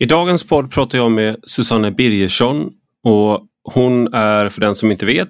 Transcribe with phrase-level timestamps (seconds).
[0.00, 2.70] I dagens podd pratar jag med Susanne Birgersson
[3.04, 5.28] och hon är, för den som inte vet,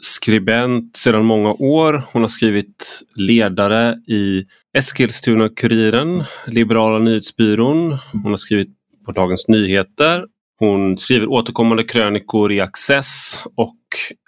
[0.00, 2.02] skribent sedan många år.
[2.12, 4.44] Hon har skrivit ledare i
[4.78, 7.98] Eskilstuna-Kuriren, Liberala nyhetsbyrån.
[8.12, 8.68] Hon har skrivit
[9.06, 10.24] på Dagens Nyheter.
[10.58, 13.78] Hon skriver återkommande krönikor i Access och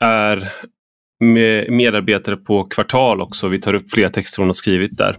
[0.00, 0.52] är
[1.70, 3.48] medarbetare på Kvartal också.
[3.48, 5.16] Vi tar upp flera texter hon har skrivit där.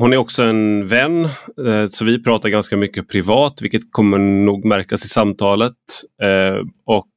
[0.00, 1.24] Hon är också en vän,
[1.66, 5.74] eh, så vi pratar ganska mycket privat, vilket kommer nog märkas i samtalet.
[6.22, 7.10] Eh, och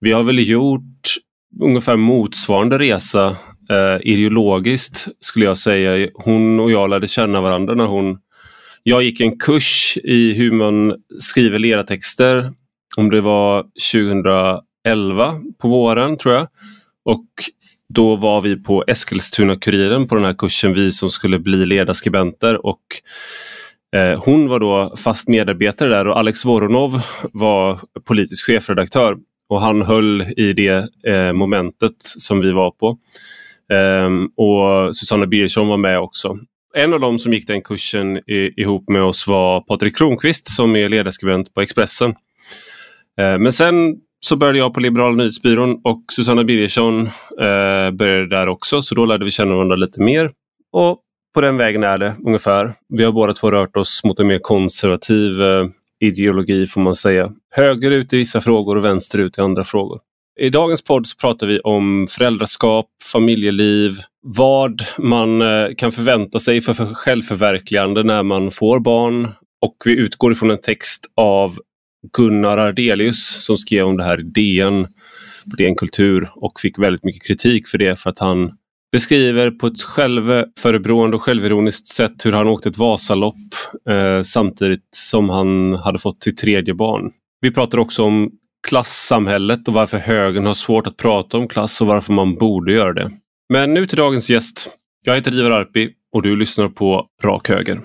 [0.00, 1.16] vi har väl gjort
[1.62, 3.36] ungefär motsvarande resa
[3.70, 6.08] eh, ideologiskt skulle jag säga.
[6.14, 8.18] Hon och jag lärde känna varandra när hon...
[8.82, 12.50] Jag gick en kurs i hur man skriver leratexter,
[12.96, 13.62] om det var
[13.92, 16.48] 2011 på våren tror jag.
[17.04, 17.26] Och
[17.94, 22.66] då var vi på Eskilstuna-Kuriren på den här kursen, vi som skulle bli ledarskribenter.
[22.66, 22.82] Och,
[23.96, 29.16] eh, hon var då fast medarbetare där och Alex Voronov var politisk chefredaktör.
[29.48, 32.98] Och han höll i det eh, momentet som vi var på.
[33.72, 34.10] Eh,
[34.44, 36.38] och Susanna Birgersson var med också.
[36.74, 40.76] En av dem som gick den kursen i, ihop med oss var Patrik Kronqvist som
[40.76, 42.10] är ledarskribent på Expressen.
[43.20, 47.06] Eh, men sen så började jag på Liberala nyhetsbyrån och Susanna Birgersson
[47.40, 50.30] eh, började där också så då lärde vi känna varandra lite mer.
[50.72, 50.98] Och
[51.34, 52.72] på den vägen är det ungefär.
[52.88, 55.66] Vi har båda två rört oss mot en mer konservativ eh,
[56.00, 57.32] ideologi får man säga.
[57.54, 60.00] Höger ut i vissa frågor och vänster ut i andra frågor.
[60.40, 66.60] I dagens podd så pratar vi om föräldraskap, familjeliv, vad man eh, kan förvänta sig
[66.60, 69.28] för självförverkligande när man får barn
[69.62, 71.58] och vi utgår ifrån en text av
[72.16, 74.86] Gunnar Ardelius som skrev om det här i DN,
[75.50, 78.52] på DN Kultur och fick väldigt mycket kritik för det för att han
[78.92, 83.34] beskriver på ett självförebrående och självironiskt sätt hur han åkte ett Vasalopp
[83.88, 87.10] eh, samtidigt som han hade fått sitt tredje barn.
[87.40, 88.30] Vi pratar också om
[88.68, 92.92] klassamhället och varför högern har svårt att prata om klass och varför man borde göra
[92.92, 93.10] det.
[93.52, 94.70] Men nu till dagens gäst.
[95.04, 97.80] Jag heter Ivar Arpi och du lyssnar på Rak Höger.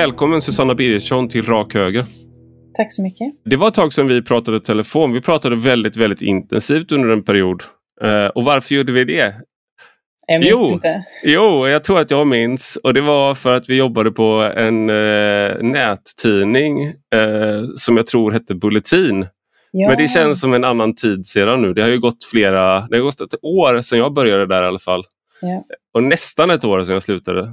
[0.00, 2.04] Välkommen Susanna Birgersson till Rak Höger.
[2.76, 3.32] Tack så mycket.
[3.44, 5.12] Det var ett tag sedan vi pratade telefon.
[5.12, 7.62] Vi pratade väldigt, väldigt intensivt under en period.
[8.04, 9.34] Uh, och varför gjorde vi det?
[10.26, 11.04] Jag minns jo, inte.
[11.24, 12.78] Jo, jag tror att jag minns.
[12.84, 18.32] Och det var för att vi jobbade på en uh, nättidning uh, som jag tror
[18.32, 19.26] hette Bulletin.
[19.70, 19.88] Ja.
[19.88, 21.74] Men det känns som en annan tid sedan nu.
[21.74, 24.66] Det har ju gått flera, det har gått ett år sedan jag började där i
[24.66, 25.04] alla fall.
[25.40, 25.64] Ja.
[25.94, 27.52] Och nästan ett år sedan jag slutade.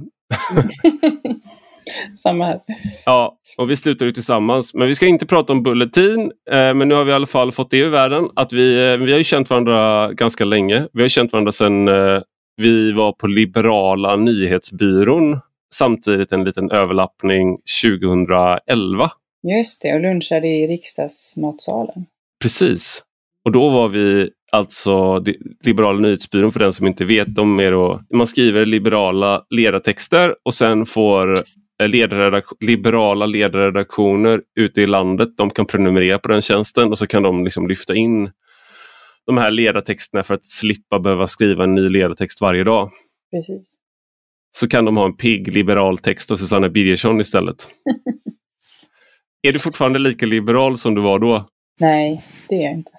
[2.16, 2.60] Samma här.
[3.04, 4.74] Ja, och vi slutar ju tillsammans.
[4.74, 6.32] Men vi ska inte prata om Bulletin.
[6.50, 8.28] Eh, men nu har vi i alla fall fått det ur världen.
[8.36, 10.86] Att vi, eh, vi har ju känt varandra ganska länge.
[10.92, 12.22] Vi har känt varandra sedan eh,
[12.56, 15.40] vi var på Liberala nyhetsbyrån.
[15.74, 19.10] Samtidigt en liten överlappning 2011.
[19.56, 22.06] Just det, och lunchade i riksdagsmatsalen.
[22.42, 23.02] Precis.
[23.44, 25.24] Och då var vi alltså
[25.64, 27.34] Liberala nyhetsbyrån för den som inte vet.
[27.34, 31.38] De är då, man skriver liberala ledartexter och sen får
[31.86, 37.22] ledarredak liberala ledarredaktioner ute i landet, de kan prenumerera på den tjänsten och så kan
[37.22, 38.30] de liksom lyfta in
[39.26, 42.90] de här ledartexterna för att slippa behöva skriva en ny ledartext varje dag.
[43.30, 43.74] Precis.
[44.50, 47.68] Så kan de ha en pigg liberal text av Susanne Birgersson istället.
[49.42, 51.48] är du fortfarande lika liberal som du var då?
[51.80, 52.90] Nej, det är jag inte.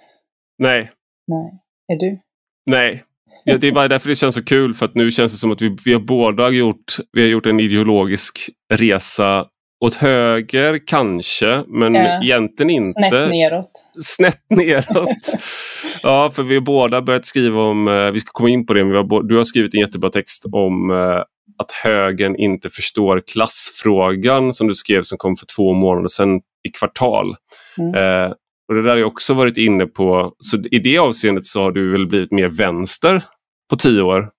[0.58, 0.92] Nej.
[1.28, 1.52] Nej.
[1.88, 2.20] Är du?
[2.66, 3.04] Nej,
[3.44, 5.52] Ja, det är bara därför det känns så kul för att nu känns det som
[5.52, 9.46] att vi, vi har båda gjort, vi har gjort en ideologisk resa
[9.86, 12.24] åt höger kanske, men ja.
[12.24, 12.92] egentligen inte.
[12.92, 13.72] Snett neråt.
[14.04, 15.34] Snett neråt.
[16.04, 18.86] ja, för vi har båda börjat skriva om, eh, vi ska komma in på det,
[18.86, 21.24] men har, du har skrivit en jättebra text om eh,
[21.58, 26.70] att högern inte förstår klassfrågan som du skrev som kom för två månader sedan i
[26.80, 27.36] kvartal.
[27.78, 27.94] Mm.
[27.96, 28.34] Eh,
[28.70, 30.34] och Det där har jag också varit inne på.
[30.40, 33.24] Så i det avseendet så har du väl blivit mer vänster
[33.70, 34.30] på tio år?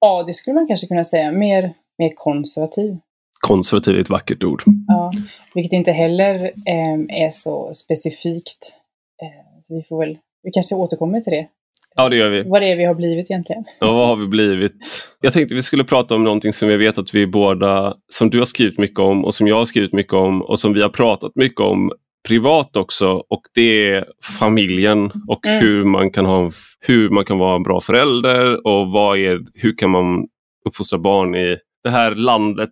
[0.00, 1.32] Ja, det skulle man kanske kunna säga.
[1.32, 2.96] Mer, mer konservativ.
[3.40, 4.62] Konservativ är ett vackert ord.
[4.88, 5.12] Ja,
[5.54, 8.74] vilket inte heller eh, är så specifikt.
[9.22, 11.48] Eh, så vi får väl, vi kanske återkommer till det.
[11.94, 12.42] Ja, det gör vi.
[12.42, 13.64] Vad det är vi har blivit egentligen.
[13.80, 15.08] Ja, vad har vi blivit?
[15.20, 18.38] Jag tänkte vi skulle prata om någonting som jag vet att vi båda, som du
[18.38, 20.88] har skrivit mycket om och som jag har skrivit mycket om och som vi har
[20.88, 21.92] pratat mycket om
[22.28, 24.04] privat också och det är
[24.38, 25.60] familjen och Mm.
[25.60, 29.76] hur, man kan ha, hur man kan vara en bra förälder och vad är, hur
[29.78, 30.26] kan man
[30.68, 32.70] uppfostra barn i det här landet.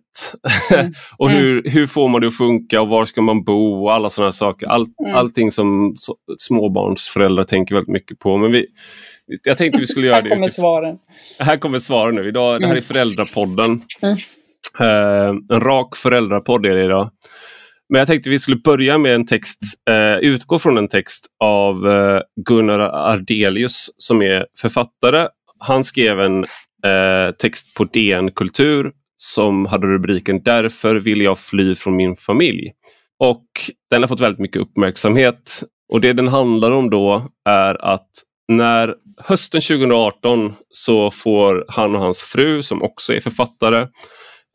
[0.73, 0.91] Mm.
[1.17, 1.41] och Mm.
[1.41, 4.31] hur, hur får man det att funka och var ska man bo och alla sådana
[4.31, 4.67] saker.
[4.67, 5.15] All, Mm.
[5.15, 8.37] Allting som så, småbarnsföräldrar tänker väldigt mycket på.
[8.37, 8.65] Men vi,
[9.43, 10.97] jag tänkte vi skulle göra Här det kommer utifrån- svaren.
[11.39, 12.27] här kommer svaren nu.
[12.27, 12.83] Idag, Det här är Mm.
[12.87, 13.81] Föräldrapodden.
[14.01, 14.17] Mm.
[14.79, 17.09] Eh, en rak föräldrapodd är det idag.
[17.91, 19.59] Men jag tänkte vi skulle börja med en text,
[19.89, 25.27] eh, utgå från en text av eh, Gunnar Ardelius som är författare.
[25.59, 26.43] Han skrev en
[26.85, 32.71] eh, text på DN Kultur som hade rubriken Därför vill jag fly från min familj.
[33.19, 33.45] Och
[33.89, 35.63] den har fått väldigt mycket uppmärksamhet.
[35.93, 38.09] Och det den handlar om då är att
[38.47, 43.87] när hösten 2018 så får han och hans fru som också är författare,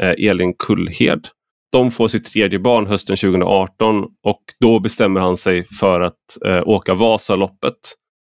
[0.03, 1.29] eh, Elin Kullhed,
[1.73, 6.15] de får sitt tredje barn hösten 2018 och då bestämmer han sig för att
[6.47, 7.75] eh, åka Vasaloppet.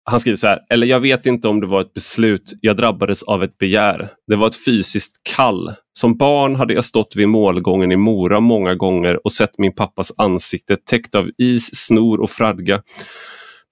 [0.09, 3.23] Han skriver så här, eller jag vet inte om det var ett beslut, jag drabbades
[3.23, 4.09] av ett begär.
[4.27, 5.73] Det var ett fysiskt kall.
[5.93, 10.11] Som barn hade jag stått vid målgången i Mora många gånger och sett min pappas
[10.17, 12.81] ansikte täckt av is, snor och fradga.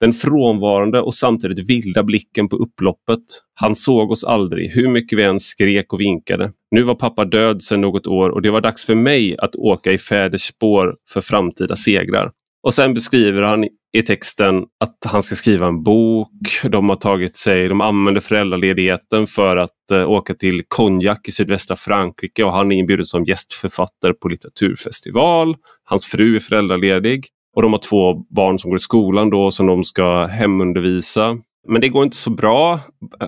[0.00, 3.24] Den frånvarande och samtidigt vilda blicken på upploppet.
[3.54, 6.52] Han såg oss aldrig, hur mycket vi än skrek och vinkade.
[6.70, 9.92] Nu var pappa död sedan något år och det var dags för mig att åka
[9.92, 12.30] i fäders spår för framtida segrar.
[12.62, 13.64] Och sen beskriver han
[13.96, 16.28] i texten att han ska skriva en bok.
[16.62, 21.76] De har tagit sig, de använder föräldraledigheten för att eh, åka till Cognac i sydvästra
[21.76, 25.56] Frankrike och han är inbjuden som gästförfattare på litteraturfestival.
[25.84, 29.66] Hans fru är föräldraledig och de har två barn som går i skolan då som
[29.66, 31.38] de ska hemundervisa.
[31.68, 32.80] Men det går inte så bra.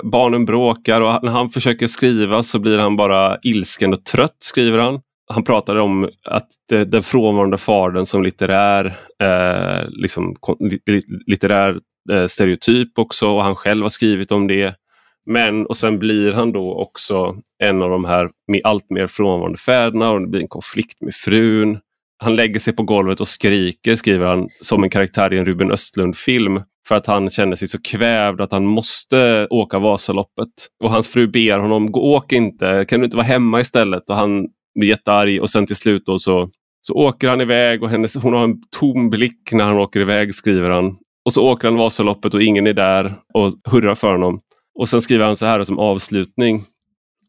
[0.05, 4.79] Barnen bråkar och när han försöker skriva så blir han bara ilsken och trött, skriver
[4.79, 5.01] han.
[5.29, 6.49] Han pratade om att
[6.87, 8.87] den frånvarande fadern som litterär,
[9.23, 10.37] eh, liksom,
[11.27, 11.79] litterär
[12.13, 14.75] eh, stereotyp också och han själv har skrivit om det.
[15.31, 19.59] Men och sen blir han då också en av de här med allt mer frånvarande
[19.59, 21.79] fäderna och det blir en konflikt med frun.
[22.19, 25.71] Han lägger sig på golvet och skriker, skriver han, som en karaktär i en Ruben
[25.71, 26.61] Östlund-film.
[26.89, 30.49] För att han känner sig så kvävd att han måste åka Vasaloppet.
[30.85, 34.11] Och hans fru ber honom, åk inte, kan du inte vara hemma istället?
[34.11, 34.47] Och han
[34.79, 36.49] blir jättearg och sen till slut då så,
[36.87, 40.35] så åker han iväg och hennes, hon har en tom blick när han åker iväg,
[40.35, 40.97] skriver han.
[41.25, 44.41] Och så åker han Vasaloppet och ingen är där och hurrar för honom.
[44.79, 46.65] Och sen skriver han så här som avslutning.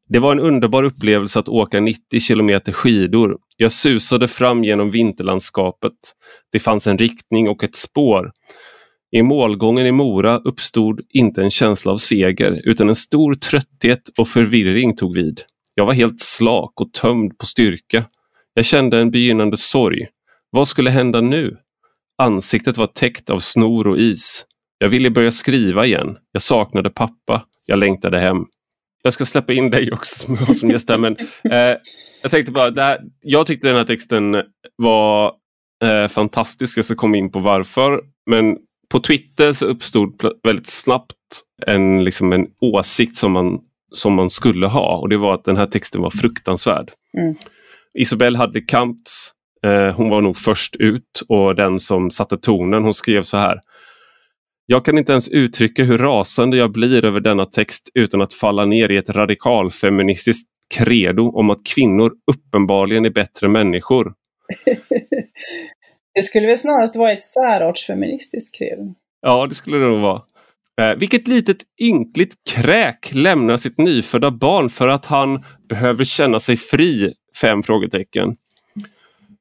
[0.10, 3.38] Det var en underbar upplevelse att åka 90 kilometer skidor.
[3.58, 5.94] Jag susade fram genom vinterlandskapet.
[6.52, 8.32] Det fanns en riktning och ett spår.
[9.12, 14.28] I målgången i Mora uppstod inte en känsla av seger utan en stor trötthet och
[14.28, 15.42] förvirring tog vid.
[15.76, 18.06] Jag var helt slak och tömd på styrka.
[18.54, 20.08] Jag kände en begynnande sorg.
[20.50, 21.58] Vad skulle hända nu?
[22.18, 24.46] Ansiktet var täckt av snor och is.
[24.78, 26.18] Jag ville börja skriva igen.
[26.32, 27.44] Jag saknade pappa.
[27.66, 28.46] Jag längtade hem.
[29.04, 31.18] Jag ska släppa in dig också som, gäst här, men
[31.52, 31.78] eh,
[32.22, 34.44] jag tänkte bara, här, jag tyckte den här texten
[34.76, 35.34] var
[35.84, 36.78] eh, fantastisk.
[36.78, 38.02] Jag ska komma in på varför.
[38.30, 38.58] Men
[38.90, 41.14] på Twitter så uppstod väldigt snabbt
[41.66, 43.60] en, liksom en åsikt som man,
[43.94, 46.92] som man skulle ha och det var att den här texten var fruktansvärd.
[47.18, 47.36] Mm.
[48.00, 49.32] Isabelle Hadley Kamptz,
[49.66, 52.84] eh, hon var nog först ut och den som satte tonen.
[52.84, 53.60] Hon skrev så här.
[54.70, 58.66] Jag kan inte ens uttrycka hur rasande jag blir över denna text utan att falla
[58.66, 64.14] ner i ett radikalfeministiskt credo om att kvinnor uppenbarligen är bättre människor.
[66.14, 68.96] Det skulle väl snarast vara ett särartsfeministiskt credo.
[69.22, 70.22] Ja, det skulle det nog vara.
[70.82, 76.58] Eh, vilket litet ynkligt kräk lämnar sitt nyfödda barn för att han behöver känna sig
[76.58, 77.14] fri?
[77.42, 78.36] Fem frågetecken.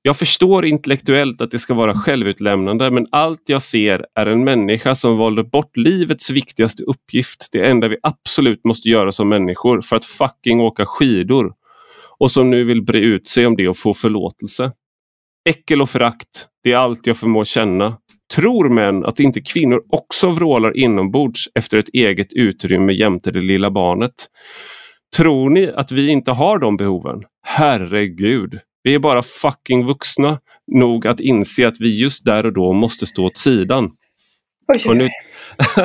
[0.07, 4.95] Jag förstår intellektuellt att det ska vara självutlämnande men allt jag ser är en människa
[4.95, 9.97] som valde bort livets viktigaste uppgift, det enda vi absolut måste göra som människor, för
[9.97, 11.53] att fucking åka skidor.
[12.19, 14.73] Och som nu vill bre ut sig om det och få förlåtelse.
[15.49, 17.97] Äckel och förakt, det är allt jag förmår känna.
[18.35, 23.71] Tror män att inte kvinnor också vrålar inombords efter ett eget utrymme jämte det lilla
[23.71, 24.15] barnet?
[25.17, 27.23] Tror ni att vi inte har de behoven?
[27.47, 32.73] Herregud, vi är bara fucking vuxna nog att inse att vi just där och då
[32.73, 33.91] måste stå åt sidan.
[34.75, 35.09] Oj, Och, nu,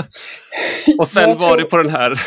[0.98, 2.22] och sen var det på den här,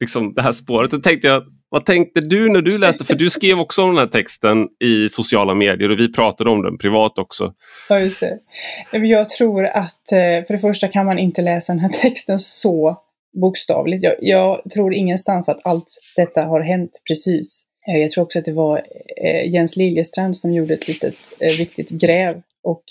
[0.00, 0.90] liksom, det här spåret.
[0.90, 3.04] Då tänkte jag, vad tänkte du när du läste?
[3.04, 6.62] För du skrev också om den här texten i sociala medier och vi pratade om
[6.62, 7.52] den privat också.
[7.88, 8.38] Ja, just det.
[8.92, 12.96] Jag tror att eh, för det första kan man inte läsa den här texten så
[13.40, 14.02] bokstavligt.
[14.02, 15.86] Jag, jag tror ingenstans att allt
[16.16, 17.66] detta har hänt precis.
[17.90, 18.82] Eh, jag tror också att det var
[19.16, 22.84] eh, Jens Liljestrand som gjorde ett litet eh, viktigt gräv och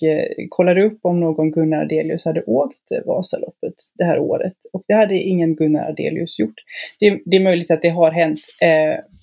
[0.50, 4.53] kollade upp om någon Gunnar Ardelius hade åkt Vasaloppet det här året.
[4.74, 6.56] Och det hade ingen Gunnar Ardelius gjort.
[7.00, 8.39] Det, det är möjligt att det har hänt.
[8.62, 8.70] Eh,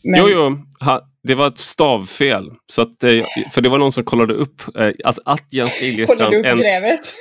[0.04, 0.20] men...
[0.20, 0.56] Jo, jo,
[0.86, 2.50] ha, det var ett stavfel.
[2.66, 6.34] Så att, eh, för det var någon som kollade upp eh, alltså att Jens Liljestrand...
[6.34, 6.66] ens,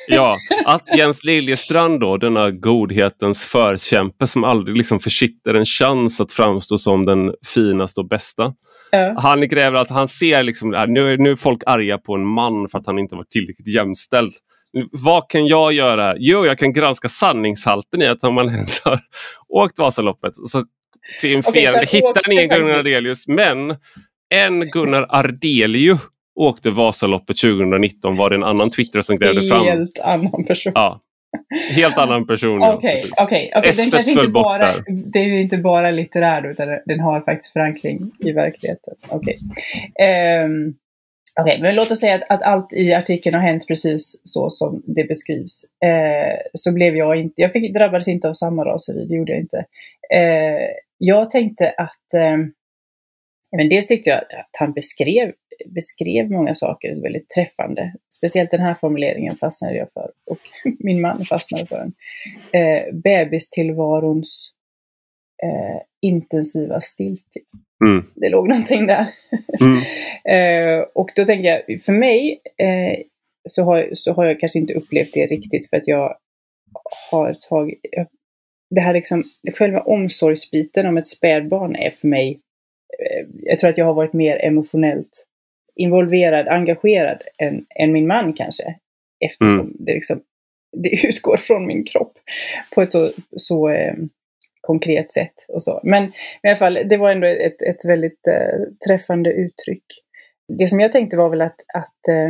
[0.07, 6.31] ja, att Jens Liljestrand då, denna godhetens förkämpe som aldrig liksom försitter en chans att
[6.31, 8.53] framstå som den finaste och bästa.
[8.91, 9.15] Ja.
[9.17, 12.79] Han gräver att han ser liksom, nu, nu är folk arga på en man för
[12.79, 14.31] att han inte var tillräckligt jämställd.
[14.91, 16.15] Vad kan jag göra?
[16.17, 18.99] Jo, jag kan granska sanningshalten i att om man ens har
[19.47, 20.65] åkt Vasaloppet så
[21.21, 23.75] triumferade, okay, hittar ingen Gunnar Ardelius men
[24.29, 25.99] en Gunnar Ardelius
[26.35, 29.65] åkte Vasaloppet 2019 var det en annan Twitter som grävde fram.
[29.65, 30.71] Helt annan person.
[30.75, 31.01] Ja,
[31.75, 32.61] Helt annan person.
[32.63, 33.51] Okej, okej.
[33.53, 38.31] Den kanske inte bara, det är inte bara litterär utan den har faktiskt förankring i
[38.31, 38.93] verkligheten.
[39.07, 39.37] Okej.
[39.99, 40.43] Okay.
[40.43, 40.75] Um,
[41.41, 44.83] okay, men låt oss säga att, att, allt i artikeln har hänt precis så som
[44.85, 45.65] det beskrivs.
[45.85, 49.41] Uh, så blev jag inte, jag fick, drabbades inte av samma raseri, det gjorde jag
[49.41, 49.57] inte.
[49.57, 52.45] Uh, jag tänkte att, uh,
[53.57, 55.31] men dels tyckte jag att han beskrev
[55.65, 57.93] beskrev många saker väldigt träffande.
[58.15, 60.39] Speciellt den här formuleringen fastnade jag för och
[60.79, 61.93] min man fastnade för den.
[62.61, 64.51] Eh, bebistillvarons
[65.43, 67.41] eh, intensiva stiltje.
[67.85, 68.05] Mm.
[68.15, 69.07] Det låg någonting där.
[69.61, 69.81] Mm.
[70.79, 72.99] eh, och då tänker jag, för mig eh,
[73.49, 76.17] så, har, så har jag kanske inte upplevt det riktigt för att jag
[77.11, 77.79] har tagit
[78.69, 82.39] det här liksom, själva omsorgsbiten om ett spädbarn är för mig
[82.99, 85.27] eh, jag tror att jag har varit mer emotionellt
[85.75, 88.75] involverad, engagerad än, än min man kanske.
[89.25, 89.75] Eftersom mm.
[89.79, 90.21] det, liksom,
[90.77, 92.17] det utgår från min kropp
[92.75, 93.95] på ett så, så eh,
[94.61, 95.45] konkret sätt.
[95.47, 95.79] Och så.
[95.83, 96.11] Men, men
[96.43, 99.85] i alla fall, det var ändå ett, ett väldigt eh, träffande uttryck.
[100.57, 102.29] Det som jag tänkte var väl att, att eh,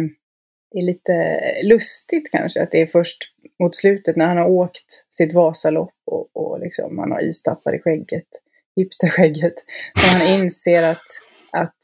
[0.79, 3.17] är lite lustigt kanske att det är först
[3.59, 7.79] mot slutet när han har åkt sitt Vasalopp och, och liksom, han har istappar i
[7.79, 8.27] skägget,
[8.75, 9.53] hipsterskägget,
[9.95, 11.05] som han inser att,
[11.51, 11.77] att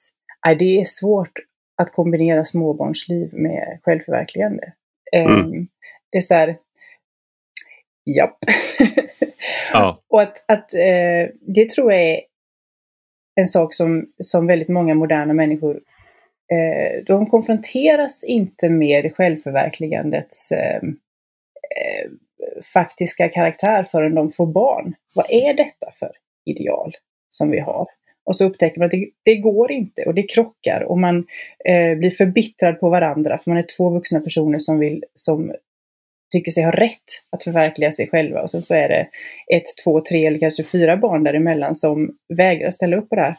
[0.45, 1.33] nej, det är svårt
[1.81, 4.73] att kombinera småbarnsliv med självförverkligande.
[5.15, 5.39] Mm.
[5.39, 5.67] Um,
[6.11, 6.57] det är så här,
[8.05, 8.37] japp.
[9.73, 10.03] ja.
[10.07, 12.21] Och att, att uh, det tror jag är
[13.35, 15.81] en sak som, som väldigt många moderna människor
[16.51, 20.81] eh, de konfronteras inte med självförverkligandets eh,
[21.77, 22.09] eh,
[22.73, 24.93] faktiska karaktär förrän de får barn.
[25.15, 26.11] Vad är detta för
[26.45, 26.95] ideal
[27.29, 27.87] som vi har?
[28.23, 31.25] Och så upptäcker man att det, det går inte och det krockar och man
[31.65, 35.53] eh, blir förbittrad på varandra för man är två vuxna personer som vill, som
[36.31, 38.41] tycker sig ha rätt att förverkliga sig själva.
[38.41, 39.07] Och sen så är det
[39.55, 43.35] ett, två, tre eller kanske fyra barn däremellan som vägrar ställa upp på det här.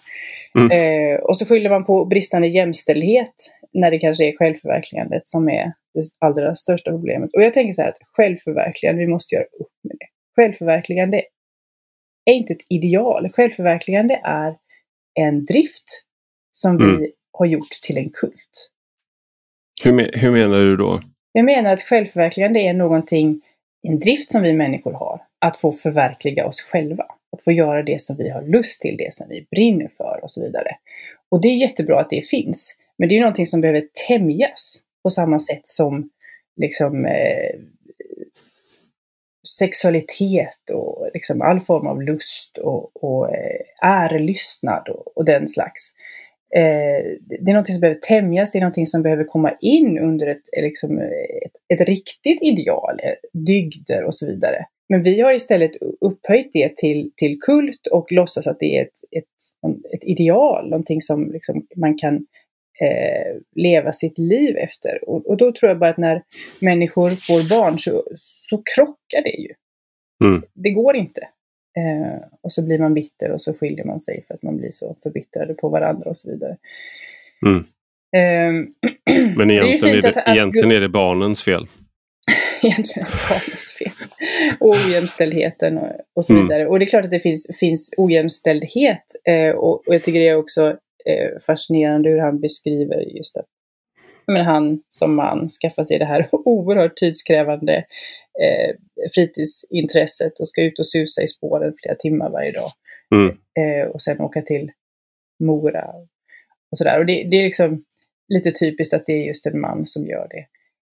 [0.58, 0.70] Mm.
[0.70, 3.34] Eh, och så skyller man på bristande jämställdhet
[3.72, 7.30] när det kanske är självförverkligandet som är det allra största problemet.
[7.34, 10.06] Och jag tänker så här att självförverkligande, vi måste göra upp med det.
[10.36, 11.22] Självförverkligande
[12.24, 13.30] är inte ett ideal.
[13.32, 14.54] Självförverkligande är
[15.14, 16.04] en drift
[16.50, 16.96] som mm.
[16.96, 18.70] vi har gjort till en kult.
[19.84, 21.00] Hur, hur menar du då?
[21.32, 23.40] Jag menar att självförverkligande är någonting,
[23.82, 25.20] en drift som vi människor har.
[25.38, 27.04] Att få förverkliga oss själva.
[27.32, 30.32] Att få göra det som vi har lust till, det som vi brinner för och
[30.32, 30.76] så vidare.
[31.28, 32.76] Och det är jättebra att det finns.
[32.98, 36.10] Men det är någonting som behöver tämjas på samma sätt som
[36.56, 37.60] liksom, eh,
[39.58, 45.92] sexualitet och liksom all form av lust och, och eh, ärelystnad och, och den slags.
[46.56, 50.26] Eh, det är någonting som behöver tämjas, det är någonting som behöver komma in under
[50.26, 54.66] ett, liksom, ett, ett riktigt ideal, eh, dygder och så vidare.
[54.88, 59.00] Men vi har istället upphöjt det till, till kult och låtsas att det är ett,
[59.16, 62.14] ett, ett ideal, någonting som liksom man kan
[62.80, 65.08] eh, leva sitt liv efter.
[65.08, 66.22] Och, och, då tror jag bara att när
[66.60, 69.54] människor får barn så, så krockar det ju.
[70.24, 70.42] Mm.
[70.54, 71.28] Det går inte.
[71.76, 74.70] Eh, och så blir man bitter och så skiljer man sig för att man blir
[74.70, 76.56] så förbittrade på varandra och så vidare.
[77.46, 77.64] Mm.
[78.16, 78.68] Eh,
[79.36, 81.66] Men egentligen, är, är, det, att, egentligen är det barnens fel.
[82.62, 84.08] egentligen det barnens fel.
[84.60, 86.44] Och ojämställdheten och, och så mm.
[86.44, 86.66] vidare.
[86.66, 89.04] Och det är klart att det finns, finns ojämställdhet.
[89.24, 90.68] Eh, och, och jag tycker det är också
[91.06, 93.46] eh, fascinerande hur han beskriver just att
[94.26, 97.76] men han som man skaffar sig det här oerhört tidskrävande
[98.42, 98.76] eh,
[99.14, 102.70] fritidsintresset och ska ut och susa i spåren flera timmar varje dag.
[103.14, 103.36] Mm.
[103.58, 104.72] Eh, och sen åka till
[105.44, 105.94] Mora
[106.70, 106.98] och sådär.
[106.98, 107.84] Och det, det, är liksom
[108.28, 110.46] lite typiskt att det är just en man som gör det.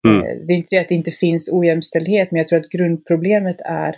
[0.10, 0.28] Mm.
[0.28, 3.62] Eh, det är inte det att det inte finns ojämställdhet, men jag tror att grundproblemet
[3.66, 3.96] är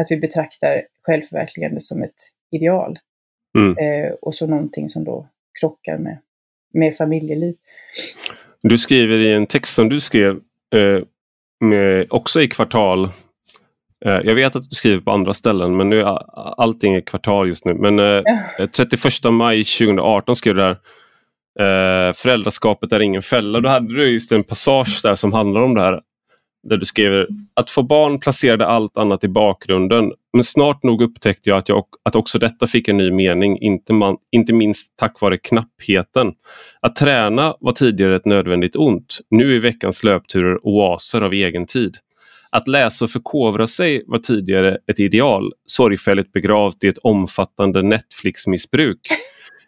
[0.00, 2.98] att vi betraktar självförverkligande som ett ideal.
[3.58, 3.78] Mm.
[3.78, 5.28] Eh, och så någonting som då
[5.60, 6.18] krockar med,
[6.74, 7.54] med familjeliv.
[8.62, 10.40] Du skriver i en text som du skrev
[10.74, 11.02] eh,
[11.60, 13.04] med, också i kvartal.
[14.04, 16.18] Eh, jag vet att du skriver på andra ställen men nu är
[16.62, 17.74] allting är kvartal just nu.
[17.74, 18.22] Men eh,
[18.58, 18.66] ja.
[18.66, 20.70] 31 maj 2018 skrev du där
[21.60, 23.60] eh, Föräldraskapet är ingen fälla.
[23.60, 26.00] Då hade du just en passage där som handlar om det här
[26.68, 31.50] där du skriver att få barn placerade allt annat i bakgrunden men snart nog upptäckte
[31.50, 35.20] jag att, jag, att också detta fick en ny mening, inte, man, inte minst tack
[35.20, 36.32] vare knappheten.
[36.80, 41.96] Att träna var tidigare ett nödvändigt ont, nu är veckans löpturer oaser av egen tid.
[42.50, 49.00] Att läsa och förkovra sig var tidigare ett ideal, sorgfälligt begravt i ett omfattande Netflix-missbruk.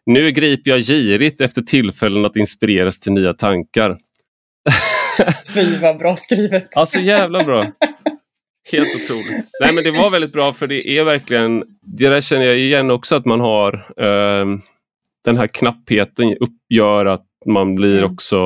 [0.07, 3.97] Nu griper jag girigt efter tillfällen att inspireras till nya tankar.
[5.54, 6.76] Fy vad bra skrivet!
[6.76, 7.72] Alltså jävla bra!
[8.72, 9.46] Helt otroligt.
[9.60, 12.90] Nej men det var väldigt bra för det är verkligen, det där känner jag igen
[12.90, 14.46] också att man har eh,
[15.25, 18.12] den här knappheten upp, gör att man blir mm.
[18.12, 18.38] också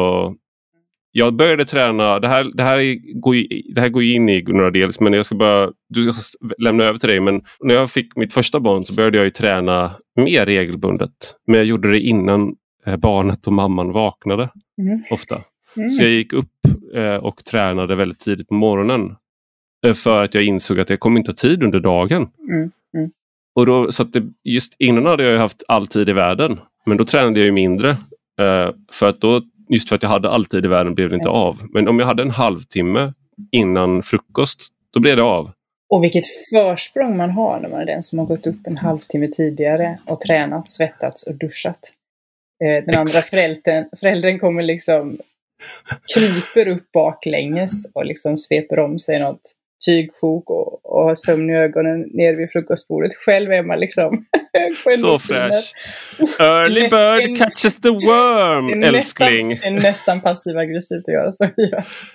[1.15, 2.79] jag började träna, det här, det här,
[3.21, 3.35] går,
[3.75, 6.99] det här går in i några dels men jag ska bara du ska lämna över
[6.99, 7.21] till dig.
[7.21, 11.11] Men när jag fick mitt första barn så började jag träna mer regelbundet.
[11.47, 12.55] Men jag gjorde det innan
[12.87, 15.03] eh, barnet och mamman vaknade mm.
[15.11, 15.43] ofta.
[15.77, 15.89] Mm.
[15.89, 16.49] Så jag gick upp
[17.21, 19.17] och tränade väldigt tidigt på morgonen.
[19.87, 22.29] Eh, för att jag insåg att jag kommer inte ha tid under dagen.
[22.49, 22.71] Mm.
[22.97, 23.11] mm.
[23.55, 26.61] Och då, så att det, just innan hade jag haft all tid i världen.
[26.87, 27.91] Men då tränade jag mindre.
[28.41, 31.15] Eh, för att då, just för att jag hade all tid i världen blev det
[31.15, 31.59] inte av.
[31.71, 33.13] Men om jag hade en halvtimme
[33.53, 35.51] innan frukost, då blev det av.
[35.89, 39.29] Och vilket försprång man har när man är den som har gått upp en halvtimme
[39.29, 41.93] tidigare och tränat, svettats och duschat.
[42.65, 45.19] Eh, den andra föräldern, föräldern kommer liksom
[46.15, 49.43] kryper upp baklänges och liksom sveper om sig något
[49.87, 53.15] tygsjok och, och har sömn i ögonen nere vid frukostbordet.
[53.15, 54.27] Själv är man liksom
[55.01, 55.75] Så fräsch.
[56.39, 59.49] Early bird catches the worm, älskling.
[59.49, 61.49] Nästan, är nästan passiv aggressivt att göra så.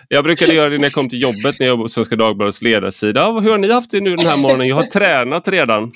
[0.07, 2.61] Jag brukade göra det när jag kom till jobbet, när jag jobbade på Svenska Dagbladets
[2.61, 3.31] ledarsida.
[3.31, 4.67] Hur har ni haft det nu den här morgonen?
[4.67, 5.91] Jag har tränat redan.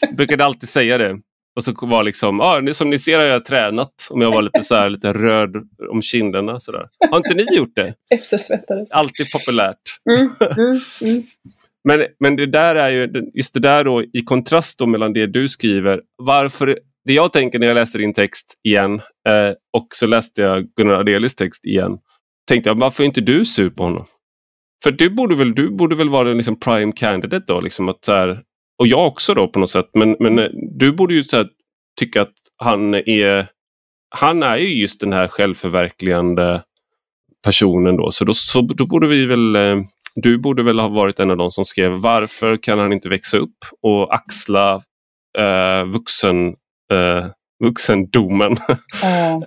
[0.00, 1.18] Jag brukade alltid säga det.
[1.56, 4.08] Och så var liksom, ah, som ni ser har jag tränat.
[4.10, 5.56] Om jag var lite så här, lite röd
[5.90, 6.60] om kinderna.
[6.60, 6.88] Så där.
[7.10, 7.94] Har inte ni gjort det?
[8.14, 8.92] Eftersvettades.
[8.92, 9.78] Alltid populärt.
[10.10, 11.22] Mm, mm, mm.
[11.88, 15.26] Men, men det där är ju, just det där då i kontrast då mellan det
[15.26, 16.00] du skriver.
[16.16, 18.94] Varför, det jag tänker när jag läser din text igen
[19.28, 21.98] eh, och så läste jag Gunnar Adelis text igen.
[22.48, 24.06] Tänkte jag, varför är inte du sur på honom?
[24.84, 27.60] För du borde väl, du borde väl vara en liksom prime candidate då?
[27.60, 28.42] Liksom att så här,
[28.78, 29.90] och jag också då på något sätt.
[29.94, 31.48] Men, men eh, du borde ju här,
[31.98, 33.46] tycka att han är,
[34.08, 36.62] han är ju just den här självförverkligande
[37.44, 38.10] personen då.
[38.10, 39.76] Så då, så då borde vi väl, eh,
[40.14, 43.38] du borde väl ha varit en av de som skrev varför kan han inte växa
[43.38, 44.82] upp och axla
[45.38, 46.48] eh, vuxen,
[46.92, 47.26] eh,
[47.64, 48.56] vuxendomen?
[49.02, 49.42] Ja.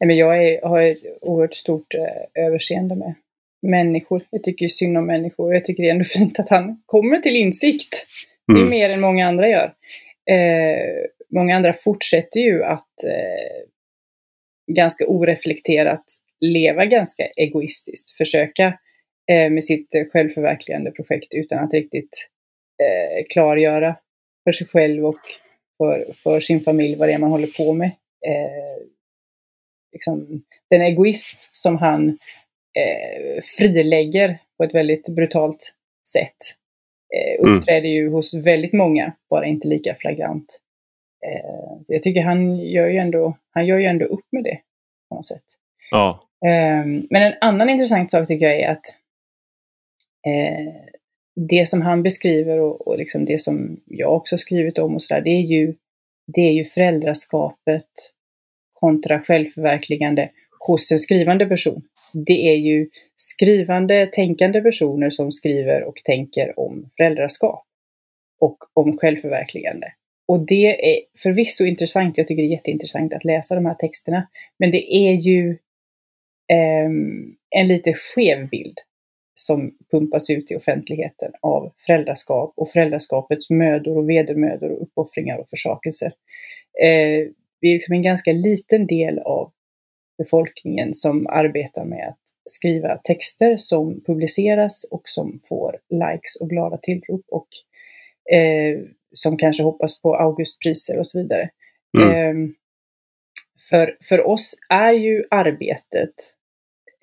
[0.00, 3.14] Nej, men jag är, har ett oerhört stort eh, överseende med
[3.62, 4.22] människor.
[4.30, 5.54] Jag tycker synd om människor.
[5.54, 8.06] Jag tycker det är ändå fint att han kommer till insikt.
[8.46, 8.70] Det är mm.
[8.70, 9.74] mer än många andra gör.
[10.30, 13.68] Eh, många andra fortsätter ju att eh,
[14.74, 16.04] ganska oreflekterat
[16.40, 18.10] leva ganska egoistiskt.
[18.10, 18.66] Försöka
[19.30, 22.28] eh, med sitt självförverkligande projekt utan att riktigt
[22.82, 23.96] eh, klargöra
[24.44, 25.20] för sig själv och
[25.78, 27.90] för, för sin familj vad det är man håller på med.
[28.26, 28.82] Eh,
[29.92, 32.18] liksom, den egoism som han
[32.74, 35.74] eh, frilägger på ett väldigt brutalt
[36.12, 36.36] sätt.
[37.16, 37.56] Eh, mm.
[37.56, 37.92] uppträder mm.
[37.92, 40.60] ju hos väldigt många, bara inte lika flagrant.
[41.26, 44.58] Eh, jag tycker han gör, ju ändå, han gör ju ändå upp med det
[45.08, 45.44] på något sätt.
[45.90, 46.28] Ja.
[46.46, 48.84] Eh, men en annan intressant sak tycker jag är att
[50.26, 50.74] eh,
[51.48, 55.20] det som han beskriver och, och liksom det som jag också skrivit om och sådär,
[55.20, 55.74] det är ju
[56.34, 57.88] det är ju föräldraskapet
[58.72, 60.30] kontra självförverkligande
[60.66, 66.90] hos en skrivande person det är ju skrivande, tänkande personer som skriver och tänker om
[66.96, 67.64] föräldraskap
[68.40, 69.92] och om självförverkligande.
[70.28, 74.28] Och det är förvisso intressant, jag tycker det är jätteintressant att läsa de här texterna,
[74.58, 75.50] men det är ju
[76.52, 76.90] eh,
[77.50, 78.78] en lite skev bild
[79.34, 85.48] som pumpas ut i offentligheten av föräldraskap och föräldraskapets mödor och vedermödor och uppoffringar och
[85.50, 86.12] försakelser.
[86.82, 87.28] Eh,
[87.60, 89.52] vi är liksom en ganska liten del av
[90.18, 96.76] befolkningen som arbetar med att skriva texter som publiceras och som får likes och glada
[96.76, 97.48] tillrop och
[98.34, 98.80] eh,
[99.14, 101.50] som kanske hoppas på Augustpriser och så vidare.
[101.98, 102.10] Mm.
[102.10, 102.50] Eh,
[103.70, 106.14] för, för oss är ju arbetet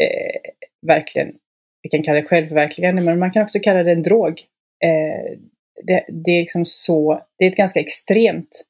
[0.03, 0.51] eh,
[0.87, 1.33] verkligen,
[1.81, 4.41] vi kan kalla det självförverkligande, men man kan också kalla det en drog.
[4.83, 5.37] Eh,
[5.83, 8.65] det, det, är liksom så, det är ett ganska extremt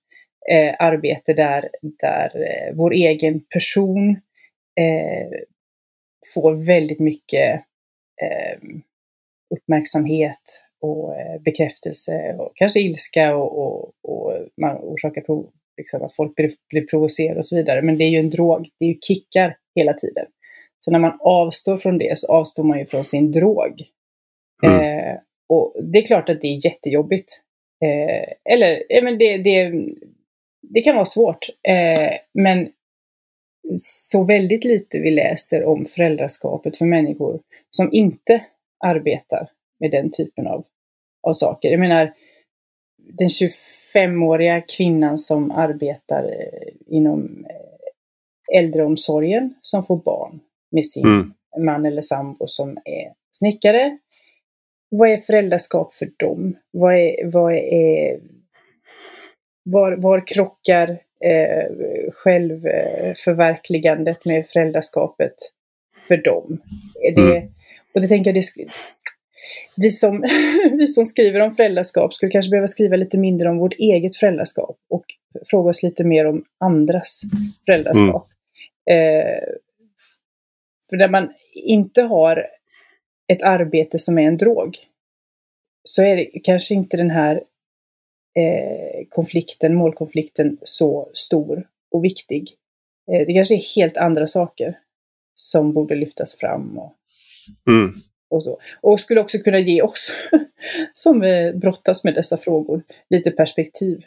[0.52, 4.20] eh, arbete där, där eh, vår egen person
[4.80, 5.40] eh,
[6.34, 7.64] får väldigt mycket
[8.22, 8.60] eh,
[9.56, 16.16] uppmärksamhet och eh, bekräftelse och kanske ilska och, och, och man orsakar prov, liksom att
[16.16, 17.82] folk blir, blir provocerade och så vidare.
[17.82, 20.26] Men det är ju en drog, det är ju kickar hela tiden.
[20.80, 23.84] Så när man avstår från det så avstår man ju från sin drog.
[24.64, 24.80] Mm.
[24.82, 25.16] Eh,
[25.50, 27.42] och det är klart att det är jättejobbigt.
[27.86, 29.72] Eh, eller, eh, men det, det,
[30.62, 31.50] det kan vara svårt.
[31.68, 32.70] Eh, men
[33.78, 38.45] så väldigt lite vi läser om föräldraskapet för människor som inte
[38.86, 39.49] arbetar
[39.80, 40.65] med den typen av,
[41.28, 41.69] av saker.
[41.69, 42.13] Jag menar,
[42.97, 50.39] den 25-åriga kvinnan som arbetar eh, inom eh, äldreomsorgen som får barn
[50.71, 51.34] med sin mm.
[51.65, 53.97] man eller sambo som är snickare.
[54.89, 56.58] Vad är föräldraskap för dem?
[56.71, 58.19] Vad är, vad är,
[59.63, 61.65] var, var krockar eh,
[62.12, 65.34] självförverkligandet med föräldraskapet
[66.08, 66.62] för dem?
[67.15, 67.47] Det, mm.
[67.93, 68.43] Och det tänker jag, det,
[69.75, 70.23] vi som,
[70.71, 74.78] vi som skriver om föräldraskap skulle kanske behöva skriva lite mindre om vårt eget föräldraskap
[74.89, 75.06] och
[75.45, 77.21] fråga oss lite mer om andras
[77.65, 78.28] föräldraskap.
[78.89, 79.19] Mm.
[79.19, 79.39] Eh,
[80.89, 82.47] för när man inte har
[83.28, 84.78] ett arbete som är en drog
[85.84, 87.43] så är det kanske inte den här
[88.39, 92.52] eh, konflikten, målkonflikten så stor och viktig.
[93.12, 94.78] Eh, det kanske är helt andra saker
[95.36, 96.78] som borde lyftas fram.
[96.78, 96.95] Och,
[97.67, 97.93] mm.
[98.30, 98.60] och, så.
[98.82, 100.12] och skulle också kunna ge oss
[100.93, 104.02] som eh, brottas med dessa frågor lite perspektiv.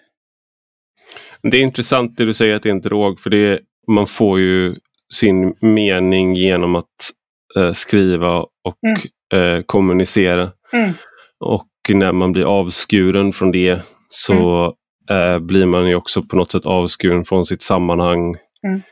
[1.43, 4.41] Det är intressant det du säger att det är en drog för det, man får
[4.41, 4.77] ju
[5.15, 7.11] sin mening genom att
[7.57, 9.57] eh, skriva och mm.
[9.57, 10.53] eh, kommunicera.
[10.73, 10.93] Mm.
[11.41, 14.65] Och när man blir avskuren från det så
[15.11, 15.35] mm.
[15.35, 18.37] eh, blir man ju också på något sätt avskuren från sitt sammanhang.
[18.67, 18.83] Mm.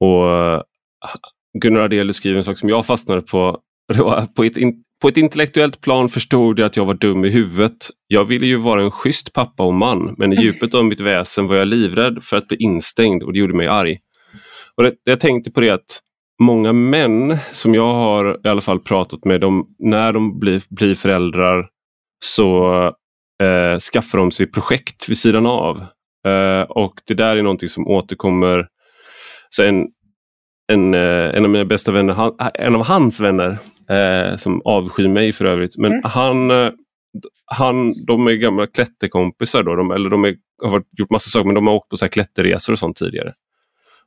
[0.00, 0.62] Och eh,
[1.62, 3.60] Gunnar Ardelius skriver en sak som jag fastnade på.
[4.36, 7.76] På ett, in, på ett intellektuellt plan förstod jag att jag var dum i huvudet.
[8.06, 11.46] Jag ville ju vara en schysst pappa och man, men i djupet av mitt väsen
[11.46, 13.98] var jag livrädd för att bli instängd och det gjorde mig arg.
[14.76, 16.00] Och det, jag tänkte på det att
[16.42, 20.94] många män som jag har i alla fall pratat med, de, när de blir, blir
[20.94, 21.68] föräldrar
[22.24, 22.92] så
[23.42, 25.76] eh, skaffar de sig projekt vid sidan av.
[26.28, 28.68] Eh, och det där är någonting som återkommer.
[29.50, 29.86] Så en,
[30.72, 33.58] en, eh, en av mina bästa vänner, han, en av hans vänner,
[33.90, 36.02] eh, som avskyr mig för övrigt, men mm.
[36.04, 36.70] han, eh,
[37.46, 41.54] han, de är gamla klätterkompisar då, de, eller de är, har gjort massa saker men
[41.54, 43.32] de har åkt på så här klätterresor och sånt tidigare.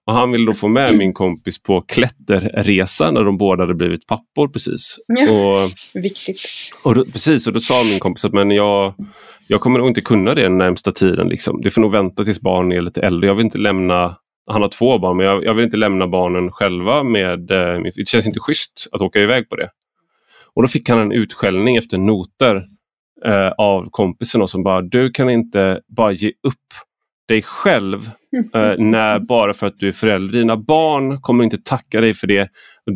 [0.10, 4.08] Och han ville då få med min kompis på klätterresa när de båda hade blivit
[4.08, 4.98] pappor precis.
[5.08, 6.42] Ja, och, viktigt.
[6.84, 8.94] Och då, precis, och då sa min kompis att men jag,
[9.48, 11.30] jag kommer nog inte kunna det den närmsta tiden.
[11.30, 11.62] Liksom.
[11.62, 13.28] Det får nog vänta tills barnen är lite äldre.
[13.28, 14.16] Jag vill inte lämna
[14.52, 18.08] han har två barn men jag, jag vill inte lämna barnen själva med, eh, det
[18.08, 19.70] känns inte schysst att åka iväg på det.
[20.54, 22.56] Och då fick han en utskällning efter noter
[23.26, 26.56] eh, av kompisen som bara, du kan inte bara ge upp
[27.28, 28.12] dig själv
[28.56, 30.40] eh, när, bara för att du är förälder.
[30.40, 32.50] Dina barn kommer inte tacka dig för det.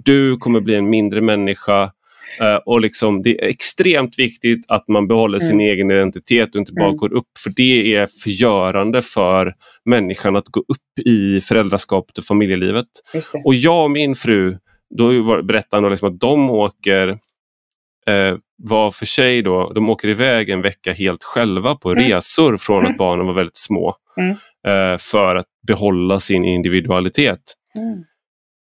[0.03, 1.91] Du kommer bli en mindre människa.
[2.41, 5.73] Uh, och liksom, Det är extremt viktigt att man behåller sin mm.
[5.73, 6.97] egen identitet och inte bara mm.
[6.97, 9.53] går upp för det är förgörande för
[9.85, 12.87] människan att gå upp i föräldraskapet och familjelivet.
[13.45, 14.57] Och jag och min fru,
[14.97, 17.07] då berättade han liksom att de åker
[18.09, 22.03] uh, var för sig då, de åker iväg en vecka helt själva på mm.
[22.03, 22.97] resor från att mm.
[22.97, 23.95] barnen var väldigt små.
[24.17, 24.35] Mm.
[24.67, 27.41] Eh, för att behålla sin individualitet.
[27.77, 28.03] Mm.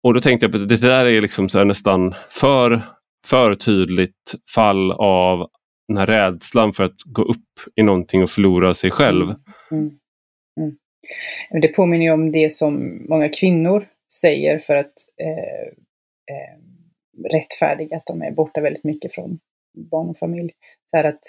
[0.02, 2.82] Och då tänkte jag att det där är liksom så nästan för,
[3.26, 5.48] för tydligt fall av
[5.88, 9.24] den här rädslan för att gå upp i någonting och förlora sig själv.
[9.24, 9.38] Mm.
[9.70, 9.98] Mm.
[10.60, 11.60] mm.
[11.62, 13.88] Det påminner om det som många kvinnor
[14.20, 15.66] säger för att eh,
[16.34, 16.58] eh,
[17.32, 19.38] rättfärdiga att de är borta väldigt mycket från
[19.90, 20.52] barn och familj.
[20.90, 21.20] Så att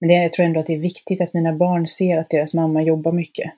[0.00, 2.54] men det, jag tror ändå att det är viktigt att mina barn ser att deras
[2.54, 3.52] mamma jobbar mycket.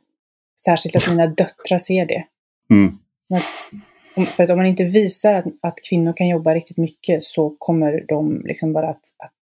[0.64, 2.24] Särskilt att mina döttrar ser det.
[2.70, 2.98] Mm.
[3.35, 7.57] Att, för att om man inte visar att, att, kvinnor kan jobba riktigt mycket så
[7.59, 9.33] kommer de liksom bara att, att...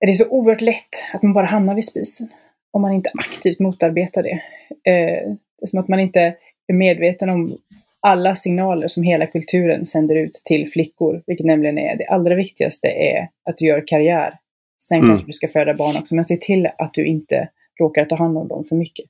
[0.00, 2.28] Det är så oerhört lätt att man bara hamnar vid spisen.
[2.70, 4.42] Om man inte aktivt motarbetar det.
[4.90, 6.20] Eh, det är som att man inte
[6.66, 7.58] är medveten om
[8.00, 12.88] alla signaler som hela kulturen sänder ut till flickor, vilket nämligen är det allra viktigaste
[12.88, 14.38] är att du gör karriär
[14.78, 15.10] Sen mm.
[15.10, 17.48] kanske du ska föda barn också, men se till att du inte
[17.80, 19.04] råkar ta hand om dem för mycket.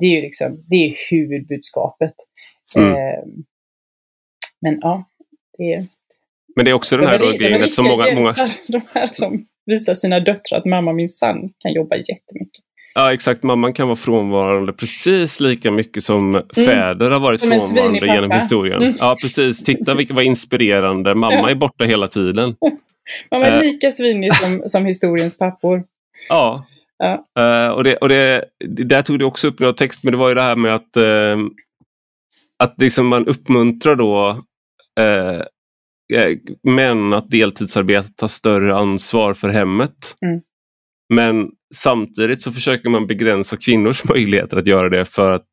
[0.00, 2.14] Det är ju liksom, det är huvudbudskapet.
[2.74, 2.90] Mm.
[2.90, 3.24] Eh,
[4.60, 5.04] men ja,
[5.58, 5.86] det är...
[6.56, 8.34] Men det är också den här de grejen som många, många...
[8.68, 12.64] De här som visar sina döttrar att mamma min sann kan jobba jättemycket.
[12.94, 16.46] Ja exakt, mamman kan vara frånvarande precis lika mycket som mm.
[16.54, 18.82] fäder har varit frånvarande genom historien.
[18.82, 18.94] Mm.
[18.98, 21.14] Ja precis, titta vilket var inspirerande.
[21.14, 22.56] Mamma är borta hela tiden.
[23.30, 23.62] Mamma är eh.
[23.62, 25.84] lika svinig som, som historiens pappor.
[26.28, 26.66] Ja.
[26.98, 27.26] ja.
[27.38, 30.18] Uh, och det, och det, det, där tog du också upp något text, men det
[30.18, 31.46] var ju det här med att, uh,
[32.58, 34.44] att liksom man uppmuntrar då
[36.62, 40.16] män att deltidsarbeta, ta större ansvar för hemmet.
[40.26, 40.40] Mm.
[41.14, 45.46] Men samtidigt så försöker man begränsa kvinnors möjligheter att göra det för att